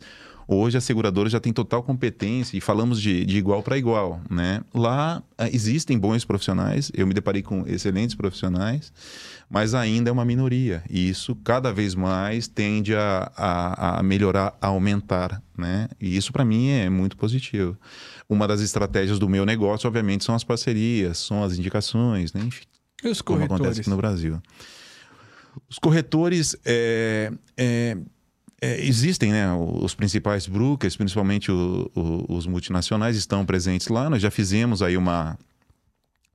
[0.50, 4.62] Hoje a seguradora já tem total competência e falamos de, de igual para igual, né?
[4.74, 8.94] Lá eh, existem bons profissionais, eu me deparei com excelentes profissionais,
[9.50, 14.58] mas ainda é uma minoria e isso cada vez mais tende a, a, a melhorar,
[14.62, 15.90] a aumentar, né?
[16.00, 17.78] E isso para mim é muito positivo.
[18.30, 22.42] Uma das estratégias do meu negócio, obviamente, são as parcerias, são as indicações, né?
[22.46, 22.64] Enfim,
[23.04, 23.62] E os como corretores?
[23.62, 24.42] acontece aqui no Brasil.
[25.70, 27.98] Os corretores é, é,
[28.62, 29.52] é, existem, né?
[29.54, 34.10] Os principais brokers, principalmente o- o- os multinacionais, estão presentes lá.
[34.10, 35.38] Nós já fizemos aí uma,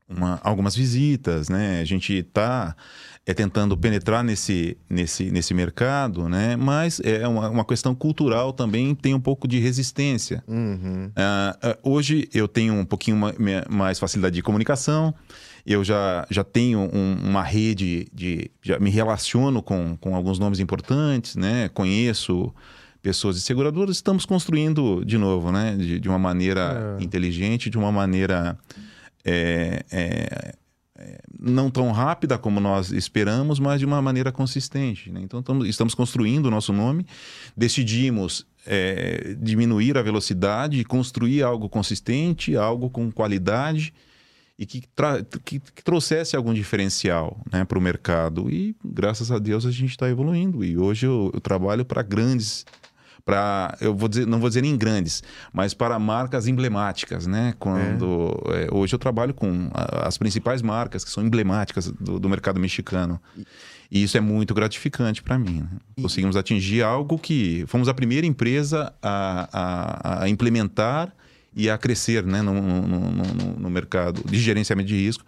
[0.09, 1.81] uma- algumas visitas, né?
[1.81, 2.75] A gente está
[3.25, 6.57] é, tentando penetrar nesse, nesse, nesse mercado, né?
[6.57, 10.43] Mas é uma, uma questão cultural também tem um pouco de resistência.
[10.49, 11.11] Uhum.
[11.15, 13.17] Ah, hoje eu tenho um pouquinho
[13.71, 15.15] mais facilidade de comunicação,
[15.65, 18.51] eu já, já tenho um- uma rede de.
[18.61, 21.69] Já me relaciono com, com alguns nomes importantes, né?
[21.69, 22.53] Conheço
[23.01, 25.77] pessoas de seguradoras, estamos construindo de novo, né?
[25.77, 27.05] De, de uma maneira É.
[27.05, 28.59] inteligente, de uma maneira.
[29.25, 30.55] É, é,
[30.99, 35.11] é, não tão rápida como nós esperamos, mas de uma maneira consistente.
[35.11, 35.21] né?
[35.23, 37.07] Então, tamo- estamos construindo o nosso nome,
[37.57, 43.93] decidimos é, diminuir a velocidade construir algo consistente, algo com qualidade
[44.59, 44.83] e que,
[45.45, 48.49] que, que, trouxesse algum diferencial né, para o mercado.
[48.51, 50.65] E graças a Deus a gente está evoluindo.
[50.65, 52.65] E hoje eu, eu trabalho para grandes
[53.25, 58.37] para eu vou dizer não vou dizer nem grandes mas para marcas emblemáticas né quando
[58.51, 58.65] é.
[58.65, 63.21] É, hoje eu trabalho com as principais marcas que são emblemáticas do, do mercado mexicano
[63.91, 65.79] e isso é muito gratificante para mim né?
[66.01, 71.15] conseguimos atingir algo que fomos a primeira empresa a, a, a implementar
[71.55, 75.25] e a crescer né, no, no, no, no, mercado de gerenciamento de risco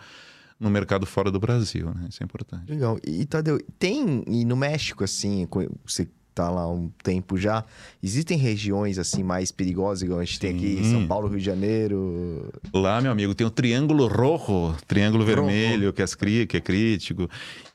[0.58, 2.06] no mercado fora do Brasil, né?
[2.08, 2.70] Isso é importante.
[2.70, 2.98] Legal.
[3.04, 5.46] E Tadeu, tem, e no México, assim,
[5.84, 7.64] você tá lá há um tempo já,
[8.02, 10.40] existem regiões, assim, mais perigosas, igual a gente Sim.
[10.40, 12.52] tem aqui São Paulo, Rio de Janeiro?
[12.72, 15.36] Lá, meu amigo, tem o Triângulo Rojo, Triângulo Rojo.
[15.36, 17.28] Vermelho, que é, que é crítico.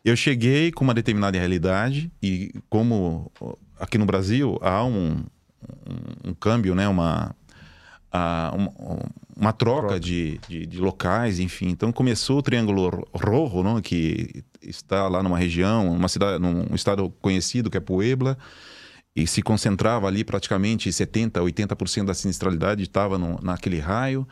[0.03, 3.31] Eu cheguei com uma determinada realidade e como
[3.79, 5.23] aqui no Brasil há um,
[6.25, 6.87] um, um câmbio, né?
[6.87, 7.35] Uma
[8.11, 8.71] a, uma,
[9.37, 9.99] uma, troca, troca.
[9.99, 11.69] De, de, de, locais, enfim.
[11.69, 13.81] Então começou o Triângulo Rojo, não?
[13.81, 18.37] que está lá numa região, numa cidade, num estado conhecido que é Puebla,
[19.15, 24.27] e se concentrava ali praticamente 70, 80% da sinistralidade estava naquele raio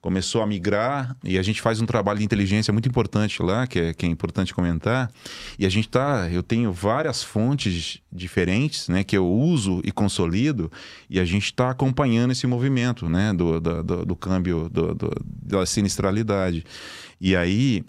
[0.00, 3.78] começou a migrar e a gente faz um trabalho de inteligência muito importante lá, que
[3.78, 5.10] é, que é importante comentar.
[5.58, 10.72] E a gente tá, eu tenho várias fontes diferentes, né, que eu uso e consolido,
[11.08, 15.10] e a gente está acompanhando esse movimento, né, do, do, do, do câmbio, do, do,
[15.24, 16.64] da sinistralidade.
[17.20, 17.84] E aí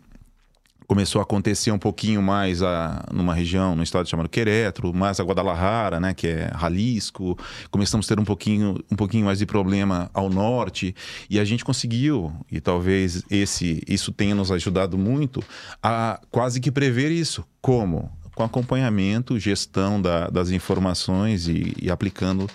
[0.92, 5.24] começou a acontecer um pouquinho mais a, numa região, no estado chamado Querétaro, mais a
[5.24, 7.38] Guadalajara, né, que é Jalisco.
[7.72, 10.94] Começamos a ter um pouquinho, um pouquinho mais de problema ao norte
[11.30, 15.42] e a gente conseguiu, e talvez esse, isso tenha nos ajudado muito,
[15.82, 17.46] a quase que prever isso.
[17.62, 18.12] Como?
[18.36, 22.50] Com acompanhamento, gestão da, das informações e, e, aplicando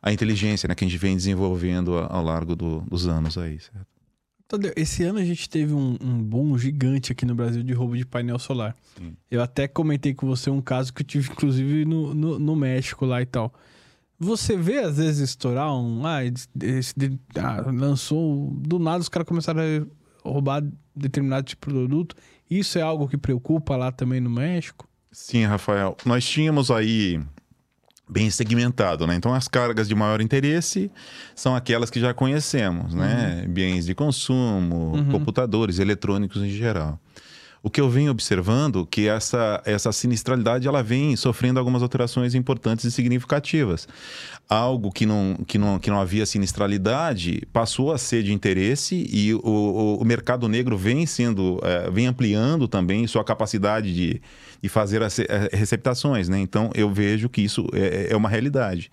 [0.00, 3.91] a inteligência né, que a gente vem desenvolvendo ao, largo do, dos anos aí, certo?
[4.76, 8.04] Esse ano a gente teve um, um boom gigante aqui no Brasil de roubo de
[8.04, 8.76] painel solar.
[9.30, 13.06] Eu até comentei com você um caso que eu tive, inclusive, no, no, no México
[13.06, 13.52] lá e tal.
[14.18, 16.06] Você vê, às vezes, estourar um.
[16.06, 16.94] Ah, esse,
[17.36, 18.52] ah, lançou.
[18.56, 20.62] Do nada os caras começaram a roubar
[20.94, 22.14] determinado tipo de produto.
[22.48, 24.86] Isso é algo que preocupa lá também no México?
[25.10, 25.96] Sim, Rafael.
[26.04, 27.20] Nós tínhamos aí
[28.12, 29.14] bem segmentado, né?
[29.14, 30.90] Então as cargas de maior interesse
[31.34, 33.44] são aquelas que já conhecemos, né?
[33.46, 33.52] Uhum.
[33.52, 35.10] Bens de consumo, uhum.
[35.10, 37.00] computadores, eletrônicos em geral.
[37.64, 42.84] O que eu venho observando que essa essa sinistralidade ela vem sofrendo algumas alterações importantes
[42.84, 43.86] e significativas.
[44.48, 49.32] Algo que não, que não, que não havia sinistralidade passou a ser de interesse e
[49.32, 54.20] o, o, o mercado negro vem sendo, é, vem ampliando também sua capacidade de,
[54.62, 56.38] de fazer as eh, receptações, né?
[56.38, 58.90] Então eu vejo que isso é, é uma realidade.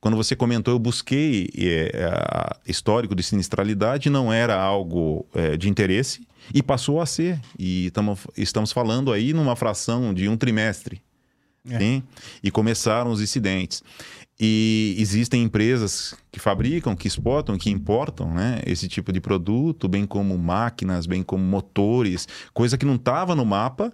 [0.00, 6.24] Quando você comentou, eu busquei é, histórico de sinistralidade, não era algo é, de interesse
[6.54, 7.40] e passou a ser.
[7.58, 11.02] E tamo, estamos falando aí numa fração de um trimestre.
[11.68, 12.00] É.
[12.42, 13.82] E começaram os incidentes.
[14.40, 20.06] E existem empresas que fabricam, que exportam, que importam né, esse tipo de produto, bem
[20.06, 23.92] como máquinas, bem como motores, coisa que não estava no mapa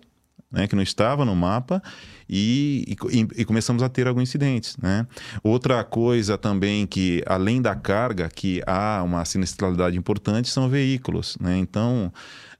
[0.54, 1.82] né, que não estava no mapa,
[2.28, 4.76] e, e, e, começamos a ter alguns incidentes.
[4.78, 5.06] Né?
[5.42, 11.36] Outra coisa também que, além da carga, que há uma sinistralidade importante, são veículos.
[11.40, 11.58] Né?
[11.58, 12.12] Então,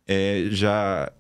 [0.07, 1.11] é, já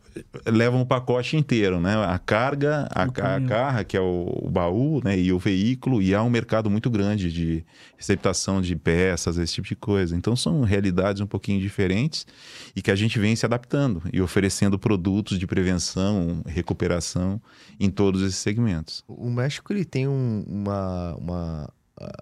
[0.46, 1.94] levam o pacote inteiro, né?
[2.05, 5.18] A carga, a, a carga, que é o, o, baú, né?
[5.18, 7.64] E o veículo, e há um mercado muito grande de
[7.96, 10.16] receptação de peças, esse tipo de coisa.
[10.16, 12.27] Então são realidades um pouquinho diferentes
[12.74, 17.40] e que a gente vem se adaptando e oferecendo produtos de prevenção, recuperação
[17.79, 19.05] em todos esses segmentos.
[19.09, 22.12] O México ele tem um, uma, uma é,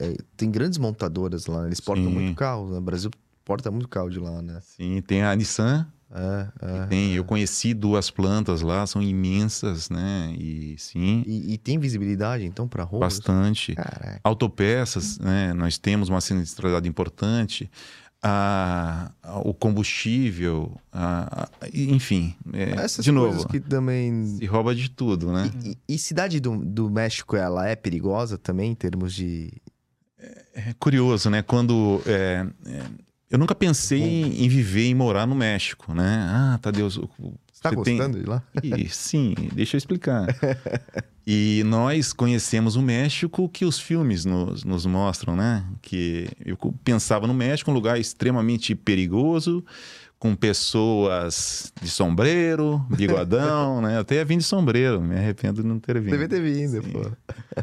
[0.00, 2.12] é, tem grandes montadoras lá, eles portam Sim.
[2.12, 2.78] muito carro, né?
[2.78, 3.10] O Brasil
[3.44, 4.60] porta muito carro de lá, né?
[4.62, 7.18] Sim, tem a Nissan é, é, tem, é.
[7.18, 10.34] eu conheci duas plantas lá, são imensas, né?
[10.38, 11.22] E sim.
[11.26, 13.00] E, e tem visibilidade então para rua?
[13.00, 13.74] Bastante.
[13.74, 14.20] Caraca.
[14.24, 15.52] Autopeças, né?
[15.52, 17.70] Nós temos uma sinistralidade importante.
[18.20, 24.90] A, a, o combustível, a, enfim, é, Essas de novo, que também se rouba de
[24.90, 25.48] tudo, né?
[25.62, 29.52] E, e, e cidade do, do México, ela é perigosa também em termos de
[30.18, 31.42] é, é curioso, né?
[31.42, 32.82] Quando é, é,
[33.30, 36.26] eu nunca pensei em, em, viver e morar no México, né?
[36.30, 37.00] Ah, Tadeu, você
[37.52, 38.22] está gostando tem...
[38.22, 38.42] de lá?
[38.62, 40.26] E, sim, deixa eu explicar.
[41.26, 45.64] e nós conhecemos o México que os filmes nos, nos mostram, né?
[45.82, 49.62] Que eu pensava no México um lugar extremamente perigoso,
[50.18, 53.98] com pessoas de sombreiro, bigodão, né?
[53.98, 56.12] Até vim de sombreiro, me arrependo de não ter vindo.
[56.12, 56.92] Deve ter vindo, Sim.
[56.92, 57.10] pô.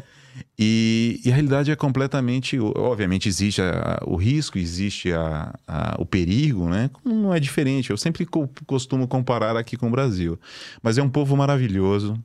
[0.58, 2.58] E, e, a realidade é completamente.
[2.58, 6.90] Obviamente, existe a, o risco, existe a, a, o perigo, né?
[7.04, 7.90] Não é diferente.
[7.90, 10.38] Eu sempre co costumo comparar aqui com o Brasil.
[10.82, 12.18] Mas é um povo maravilhoso.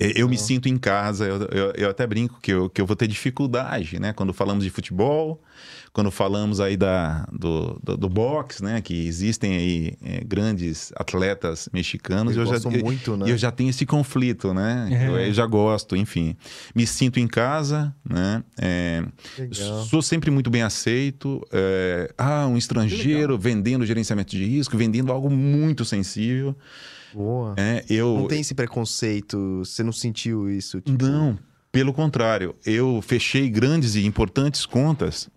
[0.00, 2.96] Eu me sinto em casa, eu, eu, eu, até brinco que eu, que eu vou
[2.96, 4.14] ter dificuldade, né?
[4.14, 5.42] Quando falamos de futebol,
[5.92, 8.80] quando falamos aí da, do, do, do boxe, né?
[8.80, 12.34] Que existem aí é, grandes atletas mexicanos.
[12.34, 13.30] Eu, eu já, muito, né?
[13.30, 14.88] eu já tenho esse conflito, né?
[14.90, 15.08] É.
[15.08, 16.34] Eu, eu, já gosto, enfim.
[16.74, 18.42] Me sinto em casa, né?
[18.58, 19.04] É,
[19.90, 21.46] sou sempre muito bem aceito.
[21.52, 26.56] É, ah, um estrangeiro vendendo gerenciamento de risco, vendendo algo muito sensível.
[27.12, 27.54] Boa.
[27.56, 28.14] É, eu...
[28.14, 29.58] Não tem esse preconceito?
[29.58, 30.80] Você não sentiu isso?
[30.80, 31.04] Tipo...
[31.04, 31.38] Não,
[31.72, 32.54] pelo contrário.
[32.64, 35.28] Eu fechei grandes e importantes contas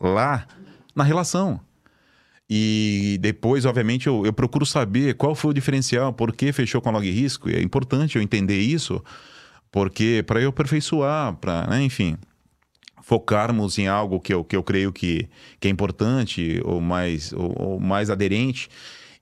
[0.00, 0.46] lá
[0.94, 1.60] na relação.
[2.48, 6.88] E depois, obviamente, eu, eu procuro saber qual foi o diferencial, por que fechou com
[6.88, 7.50] a log risco.
[7.50, 9.02] E é importante eu entender isso,
[9.70, 12.16] porque para eu aperfeiçoar, para, né, enfim,
[13.02, 17.54] focarmos em algo que eu, que eu creio que, que é importante ou mais, ou,
[17.56, 18.68] ou mais aderente.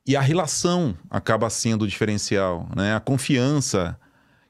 [0.06, 2.94] E a relação acaba sendo o diferencial, né?
[2.94, 3.98] A confiança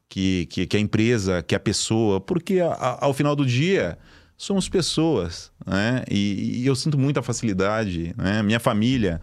[0.09, 3.97] que, que, que a empresa, que a pessoa, porque a, a, ao final do dia
[4.37, 6.05] somos pessoas, né?
[6.11, 8.43] E, e eu sinto muita facilidade, né?
[8.43, 9.21] Minha família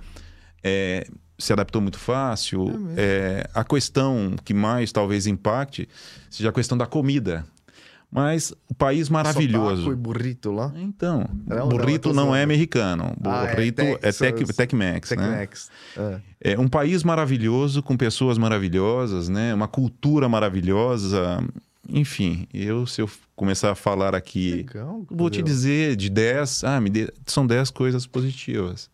[0.63, 1.05] é,
[1.37, 2.65] se adaptou muito fácil.
[2.95, 5.89] É, é a questão que mais talvez impacte
[6.29, 7.45] seja a questão da comida.
[8.11, 9.85] Mas o país maravilhoso.
[9.85, 10.73] Foi burrito lá?
[10.75, 13.15] Então, não, burrito não, não é americano.
[13.23, 15.47] Ah, é burrito é, Texas, é Tec-Mex, Tec né?
[16.41, 16.51] É.
[16.51, 19.53] é um país maravilhoso, com pessoas maravilhosas, né?
[19.53, 21.41] Uma cultura maravilhosa.
[21.87, 26.81] Enfim, eu se eu começar a falar aqui, Legal, vou te dizer de 10, ah,
[26.81, 28.89] me dê, são 10 coisas positivas.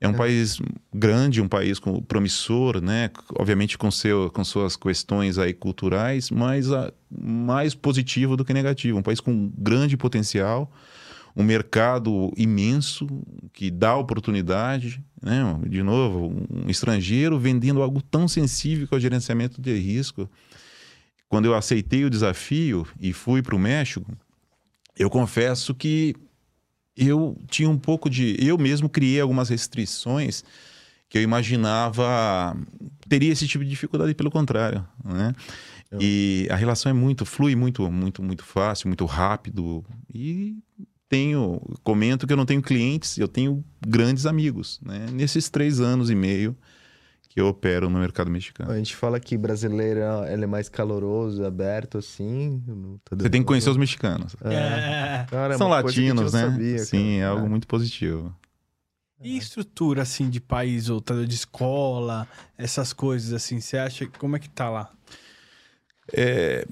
[0.00, 0.60] É um país
[0.92, 3.10] grande, um país com, promissor, né?
[3.38, 8.98] Obviamente com, seu, com suas questões aí culturais, mas a, mais positivo do que negativo.
[8.98, 10.70] Um país com grande potencial,
[11.36, 13.06] um mercado imenso
[13.52, 15.42] que dá oportunidade, né?
[15.66, 20.28] De novo, um estrangeiro vendendo algo tão sensível que é o gerenciamento de risco.
[21.28, 24.06] Quando eu aceitei o desafio e fui para o México,
[24.96, 26.14] eu confesso que
[26.96, 28.36] eu tinha um pouco de.
[28.38, 30.44] Eu mesmo criei algumas restrições
[31.08, 32.56] que eu imaginava
[33.08, 34.86] teria esse tipo de dificuldade, pelo contrário.
[35.04, 35.34] Né?
[36.00, 39.84] E a relação é muito, flui muito, muito, muito fácil, muito rápido.
[40.12, 40.56] E
[41.08, 44.80] tenho, comento que eu não tenho clientes, eu tenho grandes amigos.
[44.82, 45.06] Né?
[45.12, 46.56] Nesses três anos e meio
[47.34, 48.70] que eu opero no mercado mexicano.
[48.70, 52.62] A gente fala que brasileiro ele é mais caloroso, aberto, assim.
[53.10, 54.36] Você tem que conhecer os mexicanos.
[54.44, 55.26] É.
[55.28, 56.42] Cara, é São latinos, né?
[56.42, 57.22] Sabia, Sim, cara.
[57.22, 58.32] é algo muito positivo.
[59.20, 64.38] E estrutura, assim, de país, ou de escola, essas coisas, assim, você acha, como é
[64.38, 64.92] que tá lá?
[66.12, 66.64] É,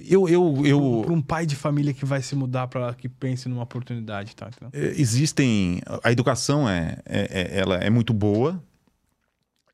[0.00, 1.02] eu, eu, eu...
[1.04, 4.50] Para um pai de família que vai se mudar para que pense numa oportunidade, tá?
[4.56, 4.70] Então...
[4.72, 5.80] Existem...
[6.02, 8.60] A educação é, é, é, ela é muito boa,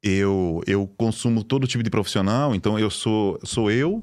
[0.03, 4.03] eu, eu consumo todo tipo de profissional, então eu sou, sou eu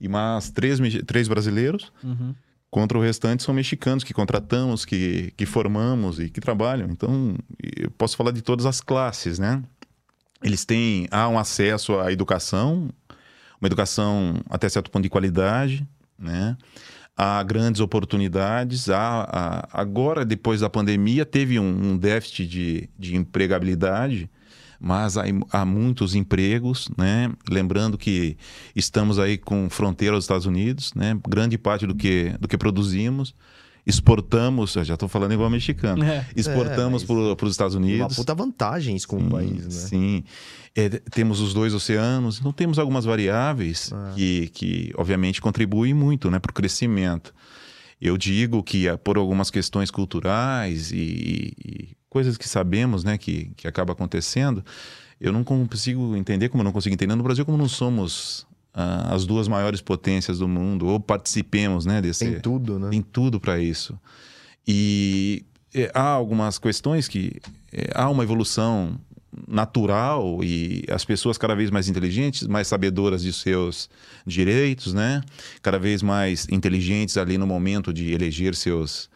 [0.00, 1.92] e mais três, três brasileiros.
[2.02, 2.34] Uhum.
[2.70, 6.88] Contra o restante são mexicanos que contratamos, que, que formamos e que trabalham.
[6.90, 7.36] Então,
[7.76, 9.62] eu posso falar de todas as classes, né?
[10.42, 12.90] Eles têm há um acesso à educação,
[13.60, 15.86] uma educação até certo ponto de qualidade,
[16.18, 16.56] né?
[17.16, 18.90] Há grandes oportunidades.
[18.90, 24.28] Há, há agora, depois da pandemia, teve um, um déficit de, de empregabilidade
[24.80, 27.32] mas há, há, muitos empregos, né?
[27.48, 28.36] Lembrando que
[28.74, 31.18] estamos aí com fronteira aos Estados Unidos, né?
[31.28, 33.34] Grande parte do que, do que produzimos
[33.86, 36.26] exportamos, já estou falando igual mexicano, é.
[36.34, 38.00] exportamos é, para os Estados Unidos.
[38.00, 39.70] Uma puta vantagem isso com o país, né?
[39.70, 40.24] Sim,
[40.74, 44.14] é, temos os dois oceanos, então temos algumas variáveis é.
[44.14, 47.32] que, que, obviamente, contribuem muito né, para o crescimento.
[48.00, 53.50] Eu digo que é por algumas questões culturais e, e coisas que sabemos, né, que,
[53.58, 54.64] que acaba acontecendo,
[55.20, 59.14] eu não consigo entender, como eu não consigo entender no Brasil, como não somos ah,
[59.14, 62.24] as duas maiores potências do mundo, ou participemos, né, desse...
[62.24, 62.88] Tem tudo, né?
[62.88, 64.00] Tem tudo para isso.
[64.66, 65.44] E
[65.74, 67.38] é, há algumas questões que...
[67.70, 68.98] É, há uma evolução
[69.46, 73.90] natural e as pessoas cada vez mais inteligentes, mais sabedoras de seus
[74.26, 75.20] direitos, né?
[75.60, 79.10] Cada vez mais inteligentes ali no momento de eleger seus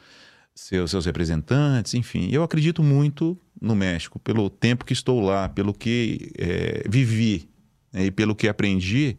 [0.54, 2.28] seus, seus representantes, enfim.
[2.30, 7.48] Eu acredito muito no México, pelo tempo que estou lá, pelo que é, vivi
[7.92, 9.16] né, e pelo que aprendi.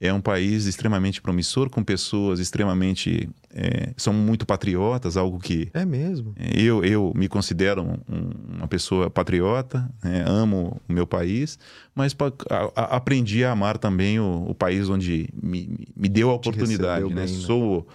[0.00, 3.28] é um país extremamente promissor, com pessoas extremamente.
[3.50, 5.68] É, são muito patriotas, algo que.
[5.74, 6.34] É mesmo.
[6.36, 11.58] é, Eu, eu me considero um- uma pessoa patriota, né, amo o meu país,
[11.94, 16.30] mas pa- a- a- aprendi a amar também o, o país onde me, me deu
[16.30, 17.02] a oportunidade.
[17.06, 17.08] Né?
[17.08, 17.26] bem, né?
[17.26, 17.88] Sou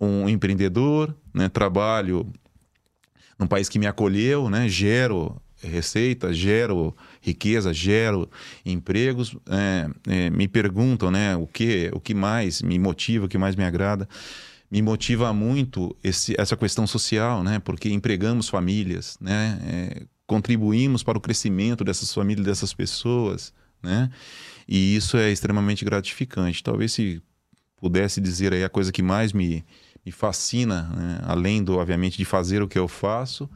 [0.00, 2.26] um empreendedor, né, trabalho
[3.38, 8.28] num país que me acolheu, né, gero receita, gero riqueza, gero
[8.64, 9.36] empregos.
[9.48, 13.54] é, é, me perguntam né, o, que, o que mais me motiva, o que mais
[13.56, 14.08] me agrada.
[14.70, 17.58] Me motiva muito esse, essa questão social, né?
[17.58, 19.58] Porque empregamos famílias, né?
[19.64, 24.08] é, contribuímos para o crescimento dessas famílias, dessas pessoas, né?
[24.68, 26.62] E isso é extremamente gratificante.
[26.62, 27.20] Talvez se
[27.80, 29.64] pudesse dizer aí a coisa que mais me,
[30.04, 31.20] me fascina, né?
[31.24, 33.48] além do, obviamente, de fazer o que eu faço,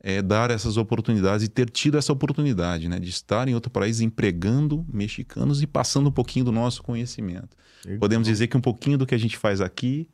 [0.00, 2.98] é dar essas oportunidades e ter tido essa oportunidade, né?
[2.98, 7.56] De estar em outro país empregando mexicanos e passando um pouquinho do nosso conhecimento.
[8.00, 10.08] Podemos dizer que um pouquinho do que a gente faz aqui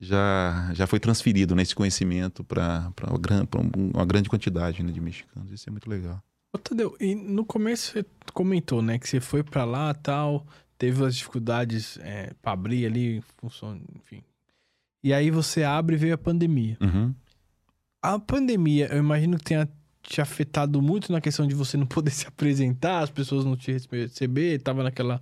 [0.00, 2.92] já, já foi transferido nesse conhecimento para
[3.94, 5.50] uma grande quantidade né, de mexicanos.
[5.52, 6.22] Isso é muito legal.
[6.52, 10.46] Ô, Tadeu, e no começo você comentou, né, que você foi pra lá tal,
[10.78, 14.22] teve as dificuldades é, pra abrir ali, função, enfim.
[15.02, 16.76] E aí você abre e veio a pandemia.
[16.80, 17.14] Uhum.
[18.02, 19.68] A pandemia, eu imagino que tenha
[20.02, 23.72] te afetado muito na questão de você não poder se apresentar, as pessoas não te
[23.72, 25.20] receber, tava naquela,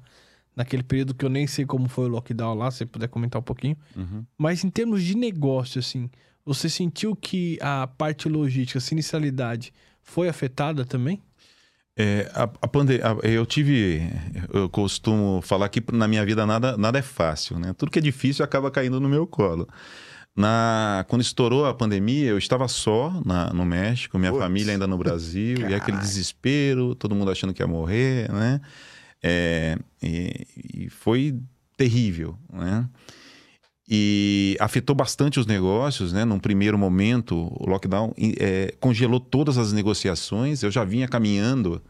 [0.54, 3.40] naquele período que eu nem sei como foi o lockdown lá, se você puder comentar
[3.40, 3.76] um pouquinho.
[3.96, 4.24] Uhum.
[4.36, 6.10] Mas em termos de negócio, assim,
[6.44, 9.72] você sentiu que a parte logística, a sinistralidade,
[10.02, 11.22] foi afetada também?
[11.96, 14.02] É, a, a pande- eu tive,
[14.52, 17.72] eu costumo falar que na minha vida nada, nada é fácil, né?
[17.78, 19.68] Tudo que é difícil acaba caindo no meu colo.
[20.36, 24.98] Na, quando estourou a pandemia, eu estava só na- no México, minha família ainda no
[24.98, 28.60] Brasil, e aquele desespero, todo mundo achando que ia morrer, né?
[29.22, 31.38] É, e, e foi
[31.76, 32.88] terrível, né?
[33.88, 36.24] E afetou bastante os negócios, né?
[36.24, 40.62] Num primeiro momento, o lockdown é, congelou todas as negociações.
[40.62, 41.82] Eu já vinha caminhando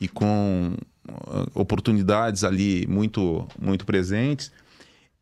[0.00, 0.74] e com
[1.08, 4.50] ah, oportunidades ali muito, muito presentes.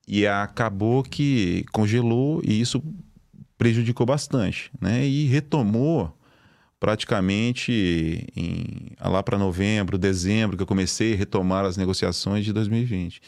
[0.08, 2.82] E acabou que congelou e isso
[3.58, 5.06] prejudicou bastante, né?
[5.06, 6.16] E retomou
[6.78, 13.20] praticamente em, lá para novembro, dezembro, que eu comecei a retomar as negociações de 2020.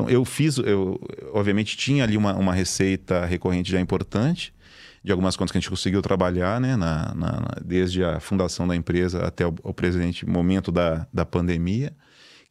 [0.00, 1.00] Então, eu fiz, eu
[1.32, 4.52] obviamente tinha ali uma, uma receita recorrente já importante,
[5.02, 8.74] de algumas contas que a gente conseguiu trabalhar, né, na, na- desde a fundação da
[8.76, 11.92] empresa até o, o presente momento da, da pandemia,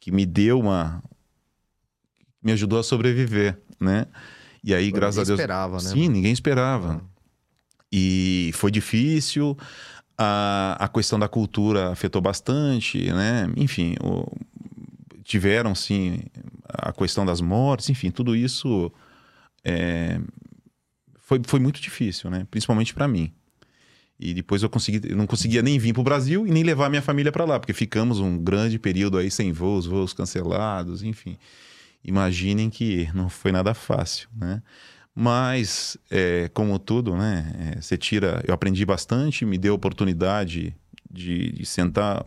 [0.00, 1.02] que me deu uma.
[2.42, 4.06] me ajudou a sobreviver, né?
[4.64, 5.40] E aí, graças a Ninguém Deus.
[5.40, 5.80] esperava, né?
[5.90, 7.00] Sim, ninguém esperava.
[7.92, 9.56] E foi difícil.
[10.16, 13.48] A, a questão da cultura afetou bastante, né?
[13.56, 14.26] Enfim, o-
[15.28, 16.22] tiveram, sim,
[16.66, 18.90] a questão das mortes, enfim, tudo isso
[19.62, 20.18] é,
[21.18, 22.46] foi, foi muito difícil, né?
[22.50, 23.30] Principalmente para mim.
[24.18, 26.88] E depois eu consegui, eu não conseguia nem vir para o Brasil e nem levar
[26.88, 31.36] minha família para lá, porque ficamos um grande período aí sem voos, voos cancelados, enfim.
[32.02, 34.62] Imaginem que não foi nada fácil, né?
[35.14, 37.74] Mas, é, como tudo, né?
[37.76, 38.42] é, você tira.
[38.46, 40.74] Eu aprendi bastante, me deu oportunidade
[41.10, 42.24] de, de sentar,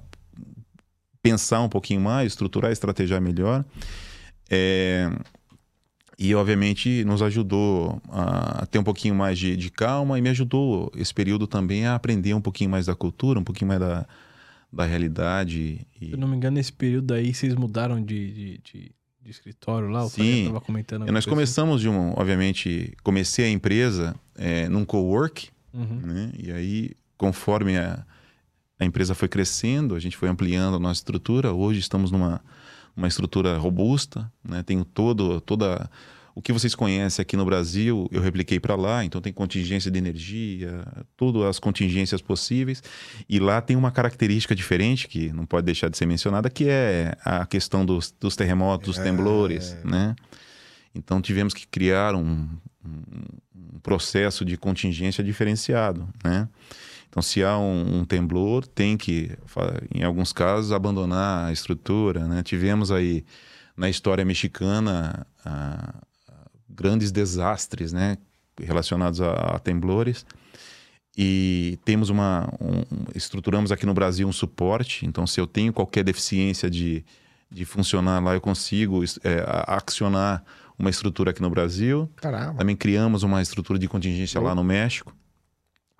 [1.22, 3.63] pensar um pouquinho mais, estruturar, estrategiar melhor.
[4.49, 5.09] É,
[6.17, 10.91] e, obviamente, nos ajudou a ter um pouquinho mais de, de calma e me ajudou
[10.95, 14.05] esse período também a aprender um pouquinho mais da cultura, um pouquinho mais da,
[14.72, 15.88] da realidade.
[15.99, 16.07] E...
[16.07, 18.91] Se eu não me engano, nesse período aí vocês mudaram de, de, de-
[19.24, 20.07] de escritório lá?
[20.09, 20.17] Sim.
[20.24, 21.01] Tadeu tava comentando.
[21.07, 25.84] E nós coisa começamos de um, obviamente, comecei a empresa é, num co-work, assim?
[25.84, 26.01] Uhum.
[26.03, 26.32] né?
[26.38, 28.03] E aí, conforme a,
[28.82, 31.54] a empresa foi crescendo, a gente foi ampliando a nossa estrutura.
[31.54, 32.42] Hoje estamos numa
[32.98, 34.64] uma estrutura robusta, né?
[34.64, 35.90] Tenho todo toda
[36.34, 39.98] o que vocês conhecem aqui no Brasil, eu repliquei para lá, então tem contingência de
[40.00, 40.84] energia,
[41.18, 42.82] todas as contingências possíveis.
[43.30, 47.16] E lá tem uma característica diferente que não pode deixar de ser mencionada, que é
[47.24, 50.16] a questão dos, dos terremotos, dos temblores, né?
[50.96, 52.48] Então tivemos que criar um,
[52.84, 56.48] um- um processo de contingência diferenciado, né?
[57.12, 59.38] Então, se há um, um temblor, tem que,
[59.93, 62.41] em alguns casos, abandonar a estrutura, né?
[62.41, 63.26] Tivemos aí
[63.76, 65.93] na história mexicana ah,
[66.70, 68.18] grandes desastres, né?
[68.57, 70.26] Relacionados a, a temblores
[71.18, 72.84] e temos uma um-
[73.14, 75.05] estruturamos aqui no Brasil um suporte.
[75.05, 77.03] Então, se eu tenho qualquer deficiência de,
[77.49, 80.43] de funcionar lá, eu consigo é, a- acionar
[80.80, 82.09] uma estrutura aqui no Brasil.
[82.16, 82.55] Caramba.
[82.59, 85.14] Também criamos uma estrutura de contingência lá no México.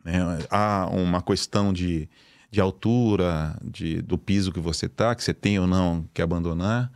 [0.04, 0.40] Né?
[0.50, 2.10] há uma questão de,
[2.50, 6.92] de altura, de, do piso que você tá, que você tem ou não que abandonar.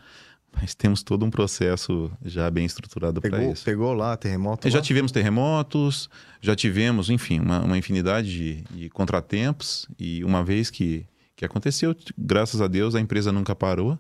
[0.56, 3.64] Mas temos todo um processo já bem estruturado para isso.
[3.66, 4.70] pegou lá, terremoto?
[4.70, 4.82] Já lá?
[4.82, 9.86] tivemos terremotos, já tivemos, enfim, uma, uma infinidade de, de contratempos.
[10.00, 14.00] E uma vez que, que aconteceu, graças a Deus, a empresa nunca parou.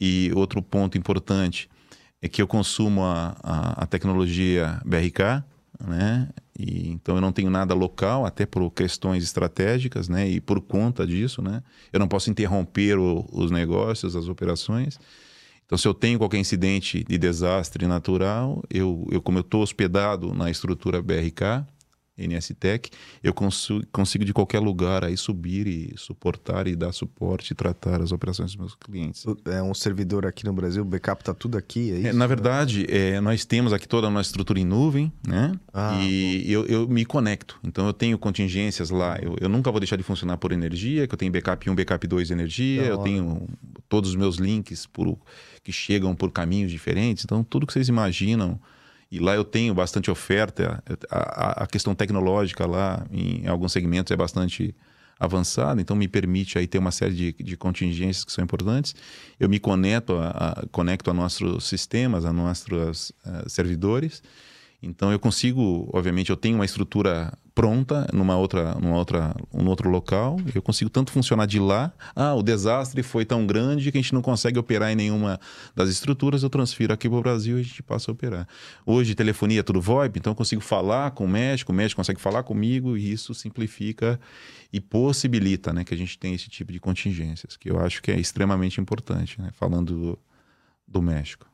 [0.00, 1.68] E outro ponto importante
[2.22, 5.44] é que eu consumo a, a, a tecnologia BRK,
[5.86, 6.28] né?
[6.62, 10.28] E, então eu não tenho nada local, até por questões estratégicas, né?
[10.28, 11.62] E por conta disso, né?
[11.92, 14.98] Eu não posso interromper o, os negócios, as operações.
[15.66, 20.34] Então, se eu tenho qualquer incidente de desastre natural, eu, eu como eu estou hospedado
[20.34, 21.66] na estrutura BRK,
[22.16, 22.90] NSTech,
[23.22, 28.12] eu consigo, de qualquer lugar aí subir e suportar e dar suporte e tratar as
[28.12, 29.24] operações dos meus clientes.
[29.46, 32.08] É um servidor aqui no Brasil, o backup tá tudo aqui, é isso?
[32.08, 35.58] É, na verdade, é, nós temos aqui toda a nossa estrutura em nuvem, né?
[35.72, 37.58] Ah, e eu, eu me conecto.
[37.64, 39.18] Então eu tenho contingências lá.
[39.20, 42.06] Eu, eu nunca vou deixar de funcionar por energia, que eu tenho backup 1, backup
[42.06, 42.82] 2 de energia.
[42.82, 43.48] Eu tenho
[43.88, 45.18] todos os meus links por,
[45.62, 47.24] que chegam por caminhos diferentes.
[47.24, 48.60] Então tudo que vocês imaginam.
[49.12, 50.82] E lá eu tenho bastante oferta.
[51.10, 54.74] A, a- a questão tecnológica lá, em alguns segmentos, é bastante
[55.20, 55.82] avançada.
[55.82, 58.94] Então me permite aí ter uma série de, de contingências que são importantes.
[59.38, 64.22] Eu me conecto a, a- conecto a nossos sistemas, a nossos eh, servidores.
[64.82, 69.88] Então eu consigo, obviamente, eu tenho uma estrutura pronta numa outra, numa outra, um outro
[69.88, 70.38] local.
[70.52, 71.92] Eu consigo tanto funcionar de lá.
[72.16, 75.38] Ah, o desastre foi tão grande que a gente não consegue operar em nenhuma
[75.74, 76.42] das estruturas.
[76.42, 78.48] Eu transfiro aqui para o Brasil e a gente passa a operar.
[78.84, 82.20] Hoje telefonia é tudo VoIP, então eu consigo falar com o médico, o médico consegue
[82.20, 84.18] falar comigo e isso simplifica
[84.72, 88.10] e possibilita, né, que a gente tenha esse tipo de contingências, que eu acho que
[88.10, 90.18] é extremamente importante, né, falando do,
[90.88, 91.51] do México.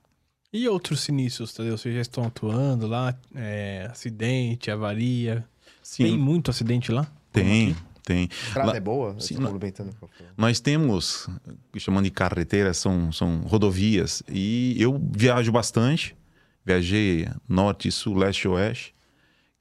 [0.53, 1.77] E outros sinistros, Tadeu?
[1.77, 3.15] Vocês já estão atuando lá?
[3.35, 5.45] É, acidente, avaria.
[5.83, 7.05] Sim, Tem muito acidente lá?
[7.05, 7.81] Como tem, aqui?
[8.03, 8.29] tem.
[8.47, 9.19] Estrada Lá- é boa?
[9.21, 10.11] Sim, por favor.
[10.37, 11.29] Nós temos,
[11.77, 14.23] chamando de carreteras, são, são rodovias.
[14.29, 16.17] E eu viajo bastante.
[16.65, 18.95] Viajei norte, sul, leste e oeste.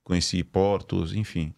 [0.03, 1.53] Conheci portos, enfim.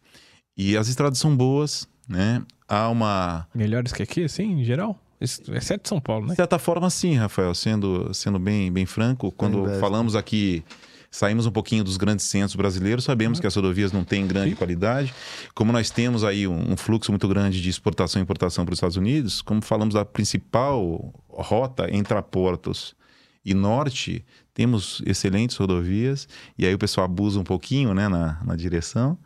[0.57, 2.43] E as estradas são boas, né?
[2.67, 3.47] Há uma...
[3.53, 4.99] Melhores que aqui, assim, em geral?
[5.21, 6.31] Exceto São Paulo, né?
[6.31, 7.53] De certa forma, sim, Rafael.
[7.53, 9.79] Sendo, sendo bem, bem franco, quando Investe.
[9.79, 10.63] falamos aqui...
[11.11, 14.55] Saímos um pouquinho dos grandes centros brasileiros, sabemos que as rodovias não têm grande Sim.
[14.55, 15.11] qualidade.
[15.55, 18.77] Como nós temos aí um, um fluxo muito grande de exportação e importação para os
[18.77, 22.95] Estados Unidos, como falamos da principal rota entre a portos
[23.43, 28.55] e norte, temos excelentes rodovias, e aí o pessoal abusa um pouquinho né, na, na
[28.55, 29.17] direção.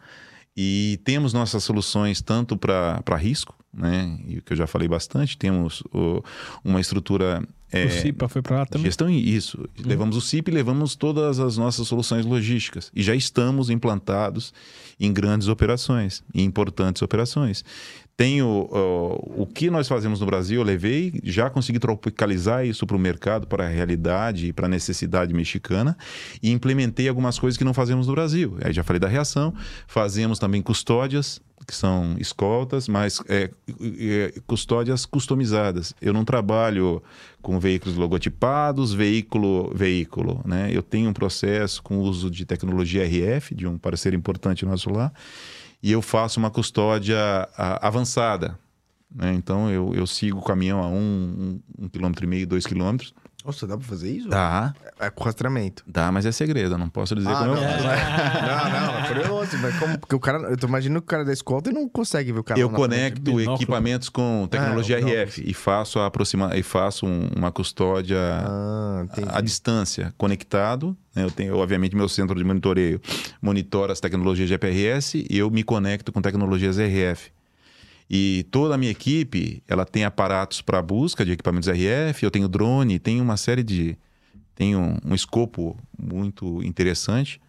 [0.56, 5.36] E temos nossas soluções tanto para risco, né, e o que eu já falei bastante,
[5.38, 6.24] temos o-
[6.64, 8.86] uma estrutura é, o CIPA foi pra lá também?
[8.86, 9.68] Gestão isso.
[9.84, 12.92] Levamos o CIP e levamos todas as nossas soluções logísticas.
[12.96, 14.54] E já estamos implantados
[15.00, 17.66] em grandes operações, em importantes operações.
[18.16, 22.96] Tenho ó, o que nós fazemos no Brasil, eu levei, já consegui tropicalizar isso para
[22.96, 25.98] o mercado, para a realidade e para a necessidade mexicana,
[26.42, 28.56] e implementei algumas coisas que não fazemos no Brasil.
[28.64, 29.54] Aí já falei da reação,
[29.88, 33.50] fazemos também custódias, que são escoltas, mas é,
[34.00, 35.94] é, custódias customizadas.
[36.02, 37.02] Eu não trabalho
[37.42, 40.70] com veículos logotipados, veículo, veículo, né?
[40.72, 45.12] Eu tenho um processo com uso de tecnologia RF, de um parceiro importante nosso lá,
[45.84, 47.20] e eu faço uma custódia
[47.58, 48.58] avançada,
[49.14, 49.34] né?
[49.34, 53.14] Então eu, eu sigo o caminhão a um, um, um quilômetro e meio, dois quilômetros.
[53.46, 54.30] Nossa, dá pra fazer isso?
[54.30, 55.84] Dá, É com rastreamento.
[55.86, 59.08] dá, mas é segredo, eu não posso dizer Ah, como não, eu não, não, é
[59.08, 59.98] curioso, mas como?
[60.00, 62.40] Porque o cara, eu tô imaginando que o cara da escolta e não consegue ver
[62.40, 62.90] o cara Eu lá na frente.
[62.90, 67.52] conecto equipamentos com tecnologia Ah, o RF e faço a aproxima e faço um- uma
[67.52, 70.96] custódia Ah, à distância, conectado.
[71.16, 71.24] né?
[71.24, 73.02] Eu tenho, obviamente, meu centro de monitoreio
[73.42, 77.32] monitora as tecnologias GPRS e eu me conecto com tecnologias RF.
[78.16, 82.48] E toda a minha equipe, ela tem aparatos para busca de equipamentos RF, eu tenho
[82.48, 83.98] drone, tenho uma série de...
[84.54, 87.42] Tenho um, um escopo muito interessante,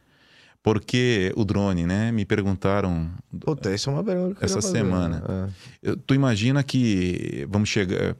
[0.62, 2.10] porque o drone, né?
[2.10, 3.10] Me perguntaram
[3.40, 5.52] Puta, isso é uma pergunta que Essa semana.
[5.82, 8.16] eu- tu imagina que vamos chegar.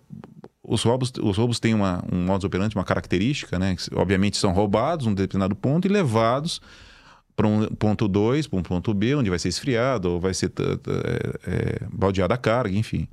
[0.63, 3.75] Os roubos, os roubos têm uma, um modus operandi, uma característica, né?
[3.75, 6.61] que, Obviamente são roubados num determinado ponto e levados
[7.37, 10.53] para um ponto 2, para um ponto B, onde vai ser esfriado, ou vai ser
[10.57, 13.09] é, é, baldeada a carga, enfim.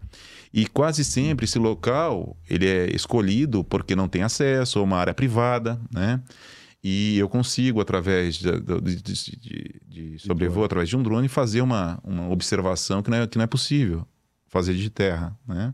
[0.53, 5.13] E quase sempre esse local ele é escolhido porque não tem acesso ou uma área
[5.13, 6.21] privada, né?
[6.83, 11.61] E eu consigo, através de, de, de- de- de sobrevoo, através de um drone, fazer
[11.61, 14.05] uma, uma observação que não, é, que não é possível
[14.47, 15.73] fazer de terra, né?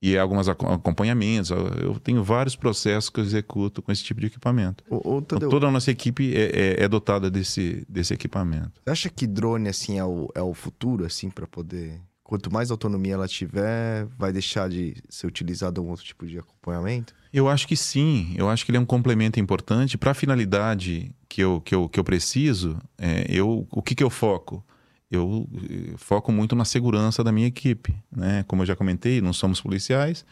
[0.00, 1.50] E alguns aco- acompanhamentos.
[1.50, 4.84] Eu tenho vários processos que eu executo com esse tipo de equipamento.
[4.88, 8.80] Ô, ô, Então, toda a nossa equipe é, é- é dotada desse, desse equipamento.
[8.84, 12.70] você acha que drone, assim, é o, é o futuro, assim, pra poder quanto mais
[12.70, 17.14] autonomia ela tiver, vai deixar de ser utilizado algum outro tipo de acompanhamento?
[17.32, 18.34] Eu acho que sim.
[18.36, 21.88] Eu acho que ele é um complemento importante para a finalidade que eu, que eu,
[21.88, 22.78] que eu preciso.
[22.98, 24.62] É, eu, o que, que eu foco?
[25.10, 27.94] Eu eh, foco muito na segurança da minha equipe.
[28.10, 28.44] Né?
[28.46, 30.24] Como eu já comentei, não somos policiais,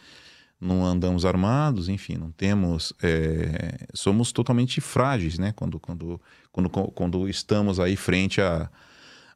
[0.59, 2.93] não andamos armados, enfim, não temos.
[3.01, 5.53] É, somos totalmente frágeis né?
[5.55, 6.21] quando, quando,
[6.51, 8.69] quando, quando estamos aí frente a,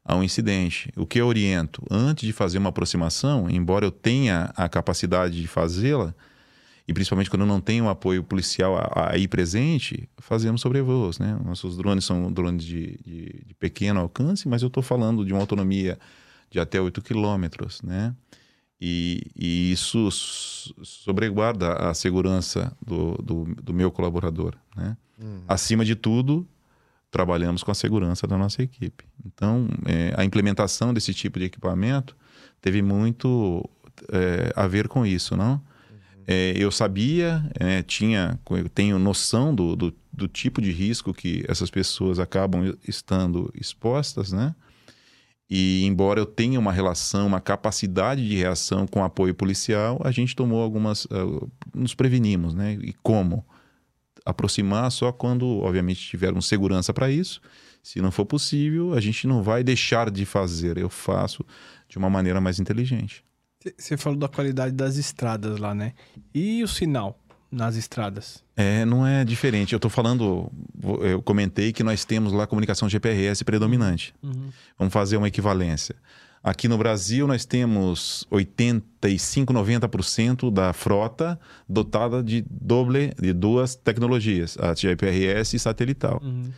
[0.04, 0.92] a um incidente.
[0.96, 1.82] O que eu oriento?
[1.90, 6.14] Antes de fazer uma aproximação, embora eu tenha a capacidade de fazê-la,
[6.86, 11.38] e principalmente quando não tem um apoio policial aí presente, fazemos sobrevoos, né?
[11.44, 15.40] Nossos drones são drones de, de, de pequeno alcance, mas eu estou falando de uma
[15.40, 15.98] autonomia
[16.50, 18.14] de até 8 quilômetros, né?
[18.80, 24.96] E, e, isso sobreguarda a segurança do, do, do meu colaborador, né?
[25.22, 25.44] Uhum.
[25.46, 26.44] Acima de tudo,
[27.08, 29.04] trabalhamos com a segurança da nossa equipe.
[29.24, 32.16] Então, é, a implementação desse tipo de equipamento
[32.60, 33.68] teve muito
[34.10, 35.62] é, a ver com isso, não?
[36.26, 38.38] É, eu sabia, é, tinha,
[38.74, 44.54] tenho noção do, do, do, tipo de risco que essas pessoas acabam estando expostas, né?
[45.50, 50.34] E embora eu tenha uma relação, uma capacidade de reação com apoio policial, a gente
[50.34, 52.78] tomou algumas, uh, nos prevenimos, né?
[52.80, 53.44] E como?
[54.24, 57.40] Aproximar só quando, obviamente, tivermos segurança para isso.
[57.82, 60.78] Se não for possível, a gente não vai deixar de fazer.
[60.78, 61.44] Eu faço
[61.88, 63.24] de uma maneira mais inteligente.
[63.76, 65.92] Você falou da qualidade das estradas lá, né?
[66.34, 67.18] E o sinal
[67.50, 68.42] nas estradas?
[68.56, 69.74] É, não é diferente.
[69.74, 70.50] Eu estou falando,
[71.02, 74.14] eu comentei que nós temos lá comunicação GPRS predominante.
[74.22, 74.50] Uhum.
[74.78, 75.94] Vamos fazer uma equivalência.
[76.42, 81.38] Aqui no Brasil, nós temos 85, 90% da frota
[81.68, 86.20] dotada de doble, de duas tecnologias, a GPRS e satelital.
[86.20, 86.50] Uhum.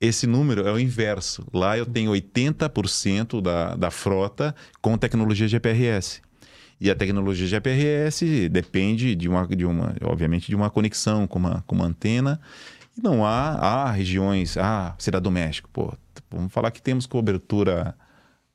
[0.00, 1.46] Esse número é o inverso.
[1.52, 6.22] Lá eu tenho 80% da, da frota com tecnologia GPRS.
[6.80, 11.62] E a tecnologia GPRS depende de uma, de uma obviamente, de uma conexão com uma,
[11.66, 12.40] com uma antena.
[12.96, 15.92] E não há, há regiões, ah, cidade do México, pô,
[16.30, 17.94] vamos falar que temos cobertura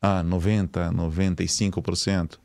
[0.02, 2.40] a ah, 90, 95%.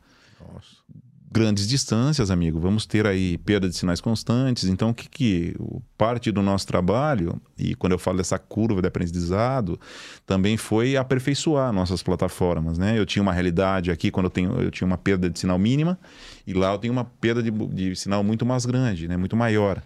[1.33, 2.59] Grandes distâncias, amigo.
[2.59, 4.65] Vamos ter aí perda de sinais constantes.
[4.65, 5.55] Então, o que, que
[5.97, 9.79] parte do nosso trabalho, e quando eu falo dessa curva de aprendizado,
[10.25, 12.99] também foi aperfeiçoar nossas plataformas, né?
[12.99, 15.97] Eu tinha uma realidade aqui quando eu, tenho, eu tinha uma perda de sinal mínima,
[16.45, 19.15] e lá eu tenho uma perda de, de sinal muito mais grande, né?
[19.15, 19.81] Muito maior.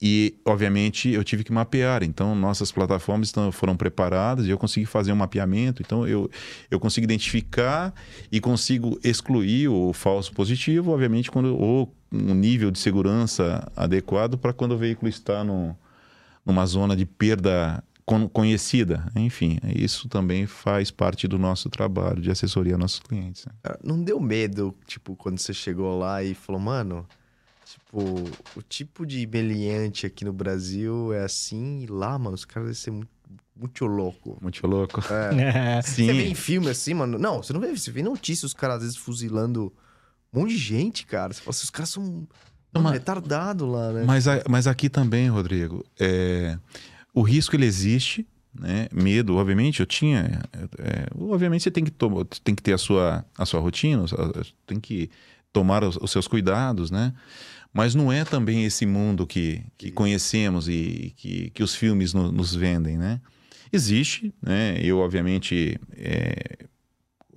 [0.00, 2.04] E, obviamente, eu tive que mapear.
[2.04, 5.82] Então, nossas plataformas estão, foram preparadas e eu consegui fazer um mapeamento.
[5.82, 6.30] Então, eu,
[6.70, 7.92] eu consigo identificar
[8.30, 14.52] e consigo excluir o falso positivo, obviamente, quando, ou um nível de segurança adequado para
[14.52, 15.76] quando o veículo está no,
[16.46, 17.82] numa zona de perda
[18.32, 19.04] conhecida.
[19.16, 23.44] Enfim, isso também faz parte do nosso trabalho de assessoria a nossos clientes.
[23.44, 23.52] Né?
[23.82, 27.04] Não deu medo, tipo, quando você chegou lá e falou, mano
[27.68, 28.24] Tipo,
[28.56, 32.74] o tipo de meliante aqui no Brasil é assim, e lá, mano, os caras devem
[32.74, 33.10] ser muito,
[33.54, 34.38] muito louco.
[34.40, 35.02] Muito louco.
[35.12, 35.82] É.
[35.82, 36.06] Sim.
[36.08, 37.18] Você vê em filme assim, mano.
[37.18, 39.70] Não, você não vê, você vê notícia os caras às vezes fuzilando
[40.32, 41.32] um monte de gente, cara.
[41.34, 42.26] Você fala assim, os caras são
[42.74, 44.04] um retardados lá, né?
[44.06, 46.58] Mas, mas aqui também, Rodrigo, é,
[47.12, 48.26] o risco ele existe,
[48.58, 48.88] né?
[48.90, 50.40] Medo, obviamente, eu tinha.
[50.78, 54.04] É, obviamente, você tem que, tomar, tem que ter a sua, a sua rotina,
[54.66, 55.10] tem que
[55.52, 57.12] tomar os, os seus cuidados, né?
[57.72, 62.32] Mas não é também esse mundo que, que conhecemos e que, que os filmes no,
[62.32, 63.20] nos vendem, né?
[63.72, 64.78] Existe, né?
[64.82, 66.66] Eu, obviamente, é...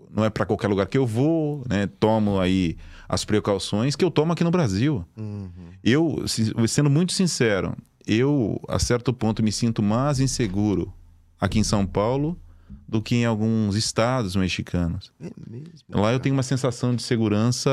[0.10, 1.88] não é para qualquer lugar que eu vou, né?
[2.00, 2.78] Tomo aí
[3.08, 5.06] as precauções que eu tomo aqui no Brasil.
[5.18, 5.50] Uhum.
[5.84, 6.24] Eu,
[6.68, 7.76] sendo muito sincero,
[8.08, 10.94] eu, a certo ponto, me sinto mais inseguro
[11.40, 12.40] aqui em São Paulo
[12.88, 15.12] do que em alguns estados mexicanos.
[15.20, 17.72] É mesmo, Lá eu tenho uma sensação de segurança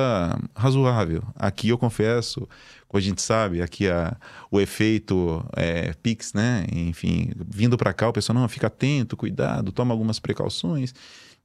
[0.54, 1.22] razoável.
[1.34, 2.48] Aqui eu confesso,
[2.86, 4.16] como a gente sabe, aqui a,
[4.50, 6.66] o efeito é, Pix, né?
[6.72, 10.94] Enfim, vindo para cá o pessoal, não, fica atento, cuidado, toma algumas precauções.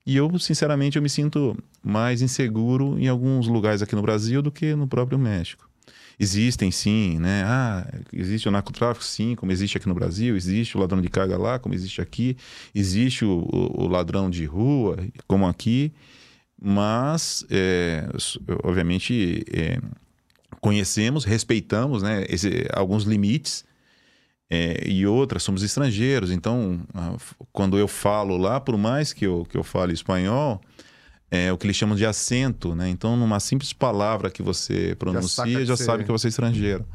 [0.05, 4.51] E eu, sinceramente, eu me sinto mais inseguro em alguns lugares aqui no Brasil do
[4.51, 5.67] que no próprio México.
[6.19, 7.43] Existem sim, né?
[7.45, 11.37] Ah, existe o narcotráfico, sim, como existe aqui no Brasil, existe o ladrão de carga
[11.37, 12.37] lá, como existe aqui,
[12.73, 14.97] existe o, o, ladrão de rua,
[15.27, 15.91] como aqui,
[16.61, 18.07] mas, é,
[18.63, 19.79] obviamente, é,
[20.61, 23.65] conhecemos, respeitamos né, esse, alguns limites.
[24.49, 26.79] É, e outras, somos estrangeiros, então,
[27.51, 30.61] quando eu falo lá, por mais que eu, que eu fale espanhol,
[31.35, 32.87] é o que eles chamam de acento, né?
[32.87, 36.85] Então, numa simples palavra que você pronuncia, já, já sabe que você é estrangeiro.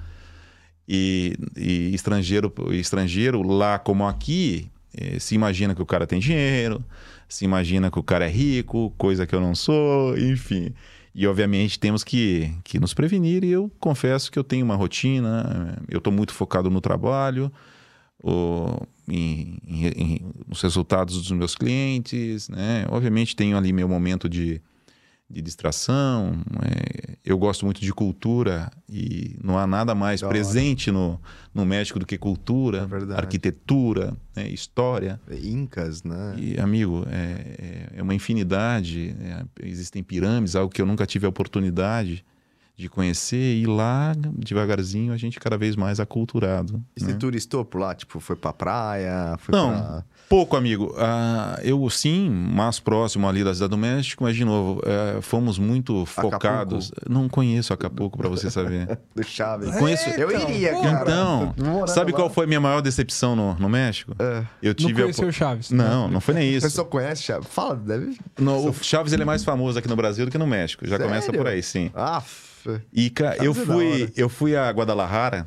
[0.89, 6.85] E, e estrangeiro, estrangeiro lá como aqui, eh, se imagina que o cara tem dinheiro,
[7.29, 10.73] se imagina que o cara é rico, coisa que eu não sou, enfim.
[11.13, 13.43] E obviamente temos que, que nos prevenir.
[13.43, 17.51] E eu confesso que eu tenho uma rotina, eu estou muito focado no trabalho,
[18.23, 22.87] o, em, em, nos resultados dos meus clientes, né?
[22.91, 24.61] Obviamente tenho ali meu momento de,
[25.29, 26.33] de distração.
[26.63, 31.21] É, eu gosto muito de cultura e não há nada mais Da presente no,
[31.55, 35.21] no México do que cultura, É arquitetura, né, história.
[35.43, 36.35] Incas, né?
[36.39, 39.15] E, amigo, é, é- é uma infinidade.
[39.21, 42.25] é, existem pirâmides, algo que eu nunca tive a oportunidade
[42.79, 43.57] de conhecer.
[43.57, 46.83] E lá, devagarzinho, a gente cada vez mais aculturado.
[46.97, 47.11] E né?
[47.11, 47.95] você turistou por lá?
[47.95, 49.37] Tipo, foi pra praia?
[49.41, 50.05] Foi Não, pra...
[50.29, 50.95] pouco, amigo.
[50.97, 55.59] Ah, eu sim, mais próximo ali da Cidade do México, mas de novo, eh, fomos
[55.59, 56.93] muito focados.
[57.09, 58.99] Não conheço Acapulco, para você saber.
[59.15, 59.75] Do Chaves.
[59.77, 61.03] Conheço- Eu iria, cara.
[61.03, 61.55] Então,
[61.89, 62.19] sabe lá.
[62.19, 64.15] qual foi a minha maior decepção no, no México?
[64.19, 64.45] É.
[64.63, 65.71] Eu Não tive a conheceu opor- o Chaves?
[65.71, 66.67] Não, não foi nem A isso.
[66.67, 67.49] pessoa conhece Chaves?
[67.49, 68.17] Fala, deve...
[68.39, 70.87] No, o Chaves ele é mais famoso aqui no Brasil do que no México.
[70.87, 71.41] Já começa Sério?
[71.41, 71.91] por aí, sim.
[71.95, 72.23] Ah,
[72.93, 75.47] E ca- eu Chaves é da fui, eu fui a Guadalajara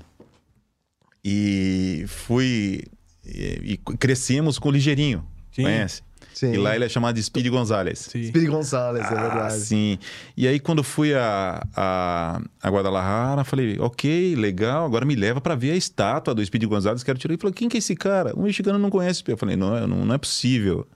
[1.23, 2.83] e fui
[3.25, 5.63] e, e crescemos com o Ligeirinho, Sim.
[5.63, 6.01] conhece?
[6.33, 6.53] sim.
[6.53, 7.99] E lá ele é chamado de Speed Gonzalez.
[7.99, 8.23] Sim.
[8.25, 9.59] Speedy Gonçalves, é Ah, verdade.
[9.59, 9.99] sim.
[10.35, 15.53] E aí, quando fui a, a, a Guadalajara, falei, ok, legal, agora me leva pra
[15.53, 17.33] ver a estátua do Speed Gonzalez, quero tirar.
[17.33, 18.33] Ele falou, quem que é esse cara?
[18.37, 19.23] Um mexicano não conhece.
[19.27, 20.87] Eu falei, não, não, não é possível.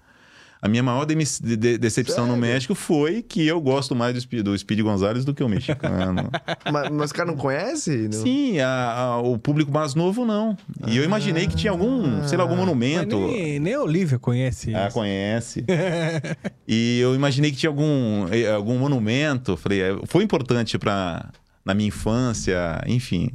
[0.65, 1.15] A minha maior de-
[1.55, 2.41] de- decepção no Sério?
[2.41, 6.27] México foi que eu gosto mais do, Speed- do Speed Gonzalez do que o mexicano.
[6.73, 8.09] Mas, mas o cara não conhece?
[8.11, 8.23] Não?
[8.23, 10.57] Sim, a- a- o público mais novo não.
[10.87, 13.15] E eu imaginei que tinha algum, sei lá, algum monumento.
[13.27, 14.93] nem, nem a Olivia conhece Ah, isso.
[14.95, 15.63] conhece.
[16.67, 19.55] e eu imaginei que tinha algum, eh, algum monumento.
[19.55, 21.29] Falei, eh, foi importante para
[21.63, 23.29] na minha infância, enfim.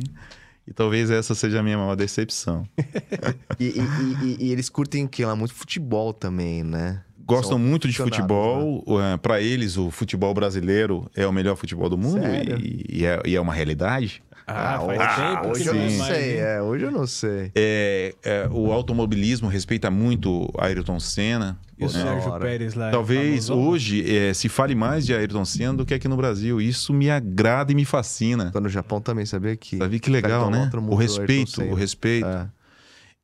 [0.67, 2.67] E talvez essa seja a minha maior decepção.
[3.61, 5.25] E, e- e- e- e eles curtem o quê?
[5.25, 7.03] Lá muito futebol também, né?
[7.27, 8.85] Gostam São muito de futebol.
[9.23, 13.37] para eles, o futebol brasileiro é o melhor futebol do mundo e, e é, e
[13.37, 14.23] é uma realidade.
[14.53, 17.53] Ah, faz hoje, tempo hoje eu não é sei, é, hoje eu não sei.
[17.55, 21.57] É, é, o automobilismo respeita muito Ayrton Senna.
[21.79, 22.39] E o Da Sérgio.
[22.41, 22.89] Pérez lá.
[22.89, 26.61] é Talvez hoje eh, se fale mais de Ayrton Senna do que aqui no Brasil.
[26.61, 28.51] Isso me agrada e me fascina.
[28.51, 29.79] Tô no Japão também, sabia que...
[29.79, 30.63] Sabe que legal, né?
[30.63, 32.51] Cartolómetro O mudou Ayrton respeito, o respeito.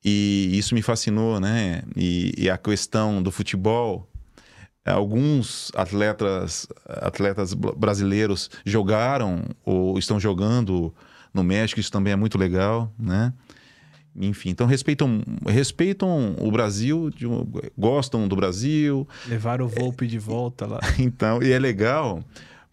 [0.06, 0.08] É.
[0.08, 1.82] E isso me fascinou, né?
[1.96, 4.08] E, e a questão do futebol.
[4.84, 10.94] Alguns atletas, atletas br- brasileiros jogaram ou estão jogando
[11.34, 13.32] no México, isso também é muito legal, né?
[14.14, 17.26] Enfim, então respeitam, respeitam o Brasil, de
[17.76, 20.80] gostam do Brasil, Levaram o Volpe de volta lá.
[20.98, 22.24] então, e é legal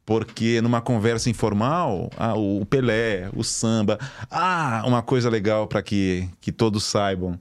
[0.05, 3.97] porque numa conversa informal, ah, o Pelé, o samba,
[4.29, 7.39] ah, uma coisa legal para que, que todos saibam.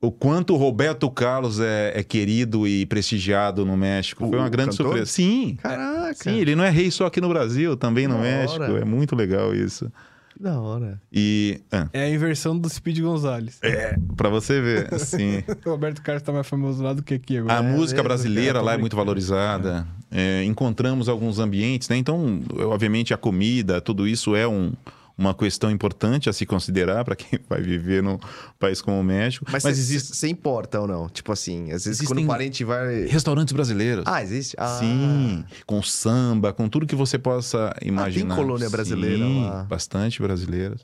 [0.00, 4.28] O quanto o Roberto Carlos é, é querido e prestigiado no México.
[4.28, 4.86] Foi uma grande cantor?
[4.86, 5.06] surpresa.
[5.12, 8.64] Sim, Caraca, sim, ele não é rei só aqui no Brasil, também no Da México.
[8.64, 9.90] É muito legal isso.
[10.42, 11.00] Que da hora.
[11.12, 13.58] E ah, É a inversão do Speed Gonzalez.
[13.62, 15.42] é, para você ver, sim.
[15.64, 17.54] O Roberto Carlos tá mais famoso lá do que aqui agora.
[17.54, 19.86] A É música mesmo, brasileira cara, lá é muito valorizada.
[20.10, 21.96] É, encontramos alguns ambientes, né?
[21.96, 22.40] Então,
[22.70, 24.72] obviamente, a comida, tudo isso é um-
[25.16, 28.18] uma questão importante a se considerar para quem vai viver num
[28.58, 29.44] país como o México.
[29.50, 31.08] Mas Mas, você existem importa ou não?
[31.08, 33.04] Tipo assim, às vezes quando Existem- o parente vai...
[33.06, 34.04] restaurantes brasileiros.
[34.06, 34.56] Ah, existe?
[34.58, 34.78] Ah.
[34.80, 38.34] Sim, com samba, com tudo que você possa imaginar.
[38.36, 39.64] colônia brasileira Sim, lá.
[39.64, 40.76] Bastante brasileira.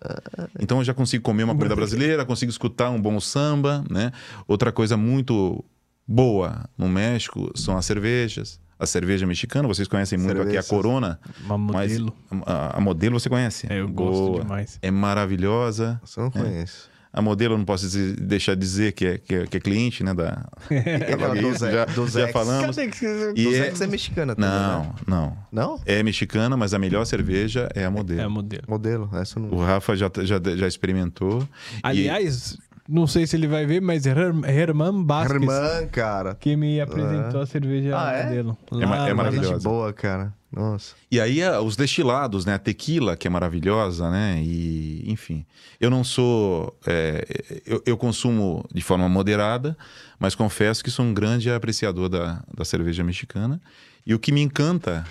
[0.61, 4.13] Então eu já consigo comer uma comida brasileira, consigo escutar um bom samba, né?
[4.47, 5.65] Outra coisa muito
[6.07, 8.61] boa no México são as cervejas.
[8.79, 10.63] A cerveja mexicana, vocês conhecem muito aqui a.
[10.63, 12.15] Corona, Uma mas modelo.
[12.47, 13.67] a, a modelo você conhece?
[13.69, 14.43] É, eu gosto Boa.
[14.43, 14.79] demais.
[14.81, 16.01] É maravilhosa.
[16.05, 16.89] Você não conheço.
[17.11, 19.61] A modelo eu não posso dizer- deixar de dizer que é, que é, que é
[19.61, 20.13] cliente, né?
[20.15, 20.47] Da,
[21.59, 22.77] Zé- já, já falamos.
[22.77, 23.33] Cadê que você...
[23.35, 24.93] E é- é mexicana também, Não, né?
[25.07, 25.37] não.
[25.51, 25.81] Não?
[25.87, 28.21] É mexicana, mas a melhor cerveja é a modelo.
[28.21, 28.63] É a modelo.
[28.69, 29.49] Modelo, essa não...
[29.51, 31.43] O Rafa já, já, já experimentou.
[31.43, 32.59] E- Aliás,
[32.89, 36.35] não sei se ele vai ver, mas Her- Herman Basques, Irmã, cara.
[36.35, 38.25] que me apresentou a cerveja Ah, é?
[38.25, 38.59] modelo.
[38.73, 39.55] É ma- é lá- maravilhosa.
[39.55, 40.33] Gente boa, cara.
[40.51, 40.95] Nossa.
[41.11, 42.55] E aí ah, os destilados, né?
[42.55, 44.41] A tequila, que é maravilhosa, né?
[44.43, 45.45] E, enfim.
[45.79, 46.75] Eu não sou.
[46.87, 47.23] é,
[47.67, 49.77] eu, eu consumo de forma moderada,
[50.19, 53.61] mas confesso que sou um grande apreciador da, da cerveja mexicana.
[54.07, 55.05] E o que me encanta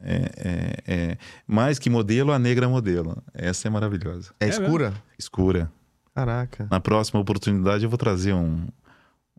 [0.00, 3.22] é, é- é mais que modelo, a negra modelo.
[3.32, 4.32] Essa é maravilhosa.
[4.40, 4.92] É, É escura?
[5.16, 5.70] Escura.
[6.16, 6.66] Caraca.
[6.70, 8.66] Na próxima oportunidade eu vou trazer um,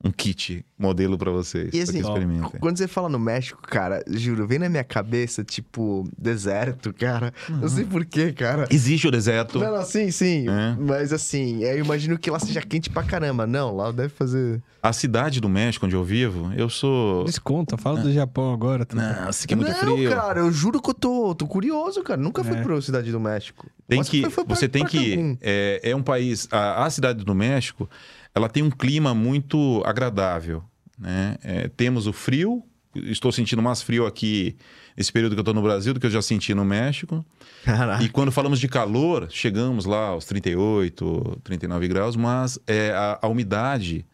[0.04, 1.72] um kit modelo pra vocês.
[1.74, 2.60] E assim, que experimentem.
[2.60, 7.34] Quando você fala no México, cara, juro, vem na minha cabeça, tipo, deserto, cara.
[7.50, 8.68] Não sei porquê, cara.
[8.70, 9.58] Existe o deserto.
[9.60, 10.46] Não, não, sim, sim.
[10.48, 10.76] É.
[10.80, 13.48] Mas assim, eu imagino que lá seja quente pra caramba.
[13.48, 14.62] Não, lá deve fazer.
[14.84, 17.24] A cidade do México, onde eu vivo, eu sou.
[17.26, 18.86] Desconta, fala do Japão agora.
[18.86, 18.96] tá?
[18.96, 20.10] Não, isso aqui é muito não, frio.
[20.12, 22.22] cara, eu juro que eu tô, tô curioso, cara.
[22.22, 22.62] Nunca fui É.
[22.62, 23.68] pra cidade do México.
[23.88, 25.38] Tem Mas que, foi- foi pra- você tem pra que.
[25.42, 26.48] É, é um país.
[26.52, 27.90] A, a cidade do México,
[28.38, 30.64] ela tem um clima muito agradável.
[30.98, 31.36] Né?
[31.44, 32.64] É, temos o frio.
[32.96, 34.56] Estou sentindo mais frio aqui
[34.96, 37.24] nesse período que eu estou no Brasil do que eu já senti no México.
[37.64, 38.04] Caraca.
[38.04, 43.28] E quando falamos de calor, chegamos lá aos 38, 39 graus, mas é, a, a
[43.28, 44.06] umidade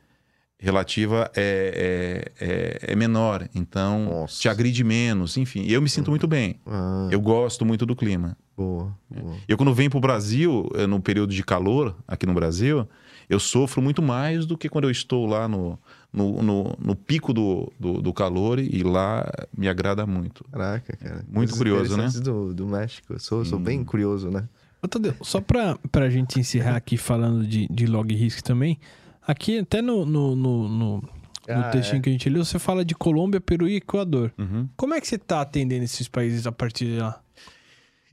[0.59, 2.45] relativa é, é,
[2.87, 4.39] é, é menor, então Nossa.
[4.39, 5.65] te agride menos, enfim.
[5.67, 6.55] Eu me sinto muito bem.
[6.65, 8.37] Ah, Eu gosto muito do clima.
[8.55, 9.35] boa, boa.
[9.47, 12.87] Eu, quando venho para o Brasil, eh, no período de calor, aqui no Brasil,
[13.29, 15.77] eu sofro muito mais do que quando eu estou lá no,
[16.11, 20.43] no, no, no pico do, do, do calor e lá me agrada muito.
[20.51, 21.23] Caraca, cara.
[21.27, 22.07] Muito Coisas curioso, né?
[22.23, 23.13] Do, do México.
[23.13, 24.47] Eu sou, sou bem curioso, né?
[24.81, 28.77] Ô, Tadeu, só pra, pra gente encerrar aqui falando de, de log risk também,
[29.25, 31.09] aqui até no, no, no, no, no
[31.47, 32.01] Ah, textinho é.
[32.01, 34.33] que a gente leu, você fala de Colômbia, Peru e Equador.
[34.37, 34.67] Uhum.
[34.75, 37.21] Como é que você tá atendendo esses países a partir de lá?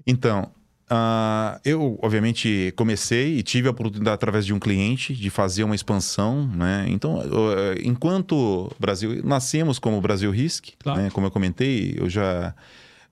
[0.06, 0.50] Então,
[0.90, 5.74] ah, eu obviamente comecei e tive a oportunidade através de um cliente de fazer uma
[5.74, 6.86] expansão, né?
[6.88, 11.00] Então, eh, enquanto Brasil nascemos como Brasil Risk, Claro.
[11.02, 11.10] né?
[11.10, 12.54] como eu comentei, eu já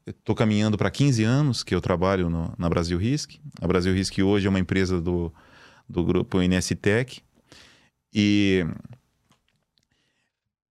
[0.06, 3.32] estou caminhando para 15 anos que eu trabalho no- na Brasil Risk.
[3.60, 5.32] A Brasil Risk hoje é uma empresa do,
[5.88, 7.20] do grupo Inestec.
[8.12, 8.66] E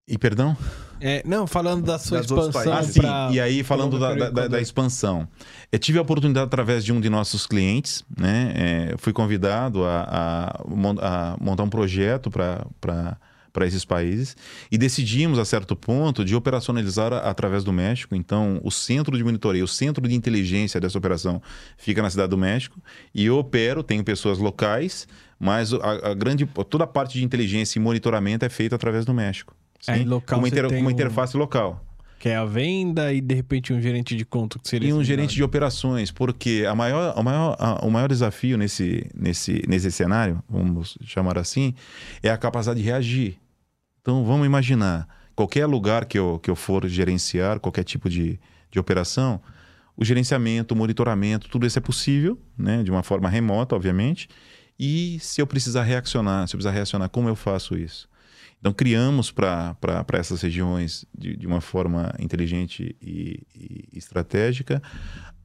[0.07, 0.55] e perdão?
[0.99, 3.01] É, não, falando da sua Das expansão Ah, sim.
[3.01, 3.29] pra...
[3.31, 5.27] E aí, falando da, da- da- expansão.
[5.71, 8.51] Eu tive a oportunidade, através de um de nossos clientes, né?
[8.55, 13.17] é, fui convidado a, a a montar um projeto para
[13.67, 14.35] esses países
[14.71, 18.15] e decidimos, a certo ponto, de operacionalizar a- através do México.
[18.15, 21.39] Então, o centro de monitoria, o centro de inteligência dessa operação
[21.77, 22.79] fica na cidade do México
[23.13, 25.07] e eu opero, tenho pessoas locais,
[25.39, 29.13] mas a, a grande, toda a parte de inteligência e monitoramento é feita através do
[29.13, 29.55] México.
[29.79, 31.83] Sim, local, uma, inter- uma um- interface local.
[32.19, 35.03] Que é a venda e de repente um gerente de conta que seria E um
[35.03, 39.91] gerente de operações, porque a maior, a maior, a- o maior desafio nesse, nesse, nesse
[39.91, 41.75] cenário, vamos chamar assim,
[42.23, 43.37] é a capacidade de reagir.
[44.01, 48.39] Então, vamos imaginar, qualquer lugar que eu, que eu for gerenciar, qualquer tipo de,
[48.71, 49.39] de operação,
[49.95, 54.27] o gerenciamento, o monitoramento, tudo isso é possível, né, de uma forma remota, obviamente.
[54.79, 58.09] E se eu precisar reaccionar, se eu precisar reacionar, como eu faço isso?
[58.59, 59.75] Então, criamos para
[60.13, 64.81] essas regiões, de, de uma forma inteligente e, e estratégica,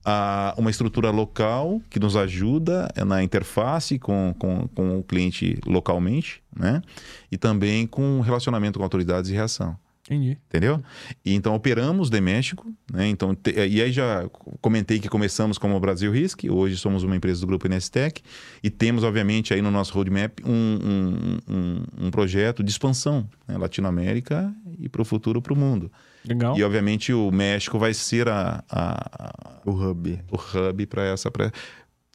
[0.05, 6.43] a- uma estrutura local que nos ajuda na interface com, com, com o cliente localmente,
[6.57, 6.83] né?
[7.31, 9.77] E também com relacionamento com autoridades e reação.
[10.05, 10.37] Entendi.
[10.49, 10.83] Entendeu?
[11.25, 13.07] E então operamos de México, né?
[13.09, 14.29] Então, te- e aí já
[14.61, 18.21] comentei que começamos como Brasil Risk, hoje somos uma empresa do grupo Nestec
[18.63, 23.57] e temos, obviamente, aí no nosso roadmap um, um, um, um projeto de expansão, né?
[23.57, 25.91] Latinoamérica e para o futuro para o mundo.
[26.27, 26.59] Legal.
[26.59, 30.19] E obviamente o México vai ser a, a- a- O hub.
[30.33, 31.31] o hub para essa.
[31.31, 31.53] Pra,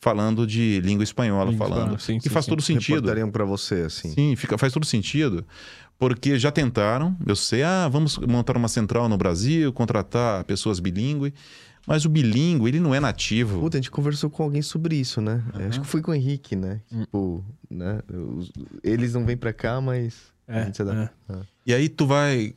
[0.01, 1.79] falando de língua espanhola, Língua falando.
[1.95, 2.51] espanhola, sim, e sim, faz sim.
[2.51, 2.95] todo sentido.
[2.95, 4.09] Reportariam pra você, assim.
[4.11, 5.45] Sim, fica, faz todo sentido.
[5.99, 11.33] Porque já tentaram, eu sei, ah, vamos montar uma central no Brasil, contratar pessoas bilíngue.
[11.87, 13.61] Mas o bilíngue, ele não é nativo.
[13.61, 15.41] Puta, a gente conversou com alguém sobre isso, né?
[15.69, 16.81] Acho que foi com o Henrique, né?
[16.89, 18.01] Tipo, né?
[18.83, 20.15] Eles não vêm pra cá, mas.
[20.47, 21.13] a É, gente se adapta.
[21.29, 21.39] é.
[21.65, 22.53] E aí tu vai.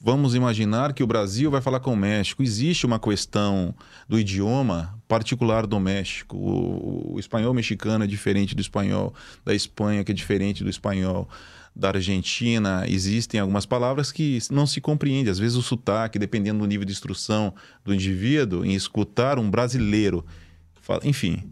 [0.00, 2.42] Vamos imaginar que o Brasil vai falar com o México.
[2.42, 3.74] Existe uma questão
[4.08, 6.36] do idioma particular do México.
[6.36, 9.12] O, o espanhol mexicano é diferente do espanhol
[9.44, 11.28] da Espanha, que é diferente do espanhol
[11.78, 12.84] da Argentina.
[12.88, 15.30] Existem algumas palavras que não se compreende.
[15.30, 17.54] Às vezes o sotaque, dependendo do nível de instrução
[17.84, 20.26] do indivíduo, em escutar um brasileiro.
[20.80, 21.44] fala- Enfim.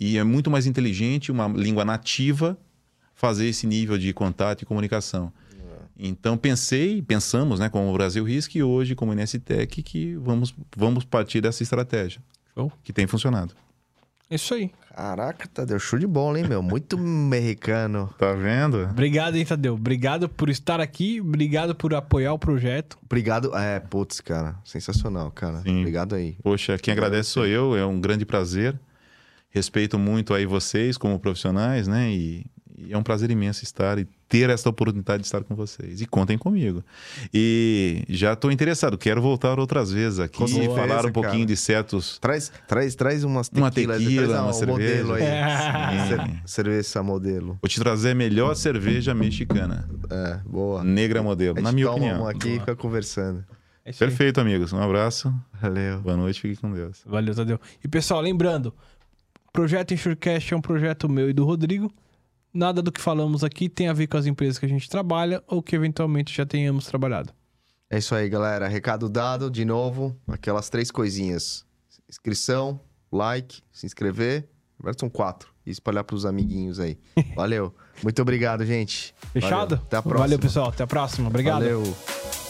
[0.00, 2.58] E é muito mais inteligente uma língua nativa
[3.14, 5.32] fazer esse nível de contato e comunicação.
[5.98, 11.04] Então pensei, pensamos, né, como o Brasil Risk e hoje como Nstec que vamos vamos
[11.04, 12.20] partir dessa estratégia
[12.54, 12.70] Show.
[12.84, 13.54] que tem funcionado.
[14.30, 14.70] Isso aí.
[14.94, 16.62] Caraca, Tadeu, show de bola, hein, meu?
[16.62, 18.12] Muito americano.
[18.18, 18.84] Tá vendo?
[18.84, 19.74] Obrigado, hein, Tadeu.
[19.74, 21.20] Obrigado por estar aqui.
[21.20, 22.98] Obrigado por apoiar o projeto.
[23.04, 23.54] Obrigado.
[23.54, 24.56] É, putz, cara.
[24.64, 25.60] Sensacional, cara.
[25.60, 25.80] Sim.
[25.80, 26.36] Obrigado aí.
[26.42, 28.78] Poxa, quem agradece sou eu, é um grande prazer.
[29.50, 32.10] Respeito muito aí vocês como profissionais, né?
[32.10, 32.46] E,
[32.78, 36.00] e é um prazer imenso estar e ter essa oportunidade de estar com vocês.
[36.00, 36.84] E contem comigo.
[37.32, 41.46] E já estou interessado, quero voltar outras vezes aqui Com e falar um pouquinho cara.
[41.46, 45.04] de certos Traz, traz, traz umas Uma tequilas, tequila, traz uma um cerveja.
[45.04, 45.22] modelo aí.
[45.36, 46.06] É.
[46.08, 47.58] Cer- cerveja modelo.
[47.62, 49.88] Vou te trazer a melhor cerveja mexicana.
[50.10, 50.82] É, boa.
[50.84, 52.20] Negra modelo, A na minha toma opinião.
[52.22, 53.44] uma aqui e fica conversando.
[53.84, 53.92] É.
[53.92, 54.72] Perfeito, amigos.
[54.72, 55.32] Um abraço.
[55.60, 56.00] Valeu.
[56.00, 57.02] Boa noite, fique com Deus.
[57.06, 57.60] Valeu, Tadeu.
[57.84, 58.74] E pessoal, lembrando,
[59.48, 61.92] o projeto Insurecast é um projeto meu e do Rodrigo.
[62.56, 65.42] Nada do que falamos aqui tem a ver com as empresas que a gente trabalha
[65.46, 67.32] ou que eventualmente já tenhamos trabalhado.
[67.90, 68.66] É isso aí, galera.
[68.66, 71.66] Recado dado, de novo, aquelas três coisinhas:
[72.08, 72.80] inscrição,
[73.12, 74.48] like, se inscrever.
[74.78, 75.54] Agora são quatro.
[75.66, 76.98] E espalhar pros amiguinhos aí.
[77.36, 77.74] Valeu.
[78.02, 79.14] Muito obrigado, gente.
[79.32, 79.76] Fechado?
[79.76, 79.86] Valeu.
[79.86, 80.20] Até a próxima.
[80.20, 80.68] Valeu, pessoal.
[80.68, 81.28] Até a próxima.
[81.28, 81.62] Obrigado.
[81.62, 82.45] Valeu.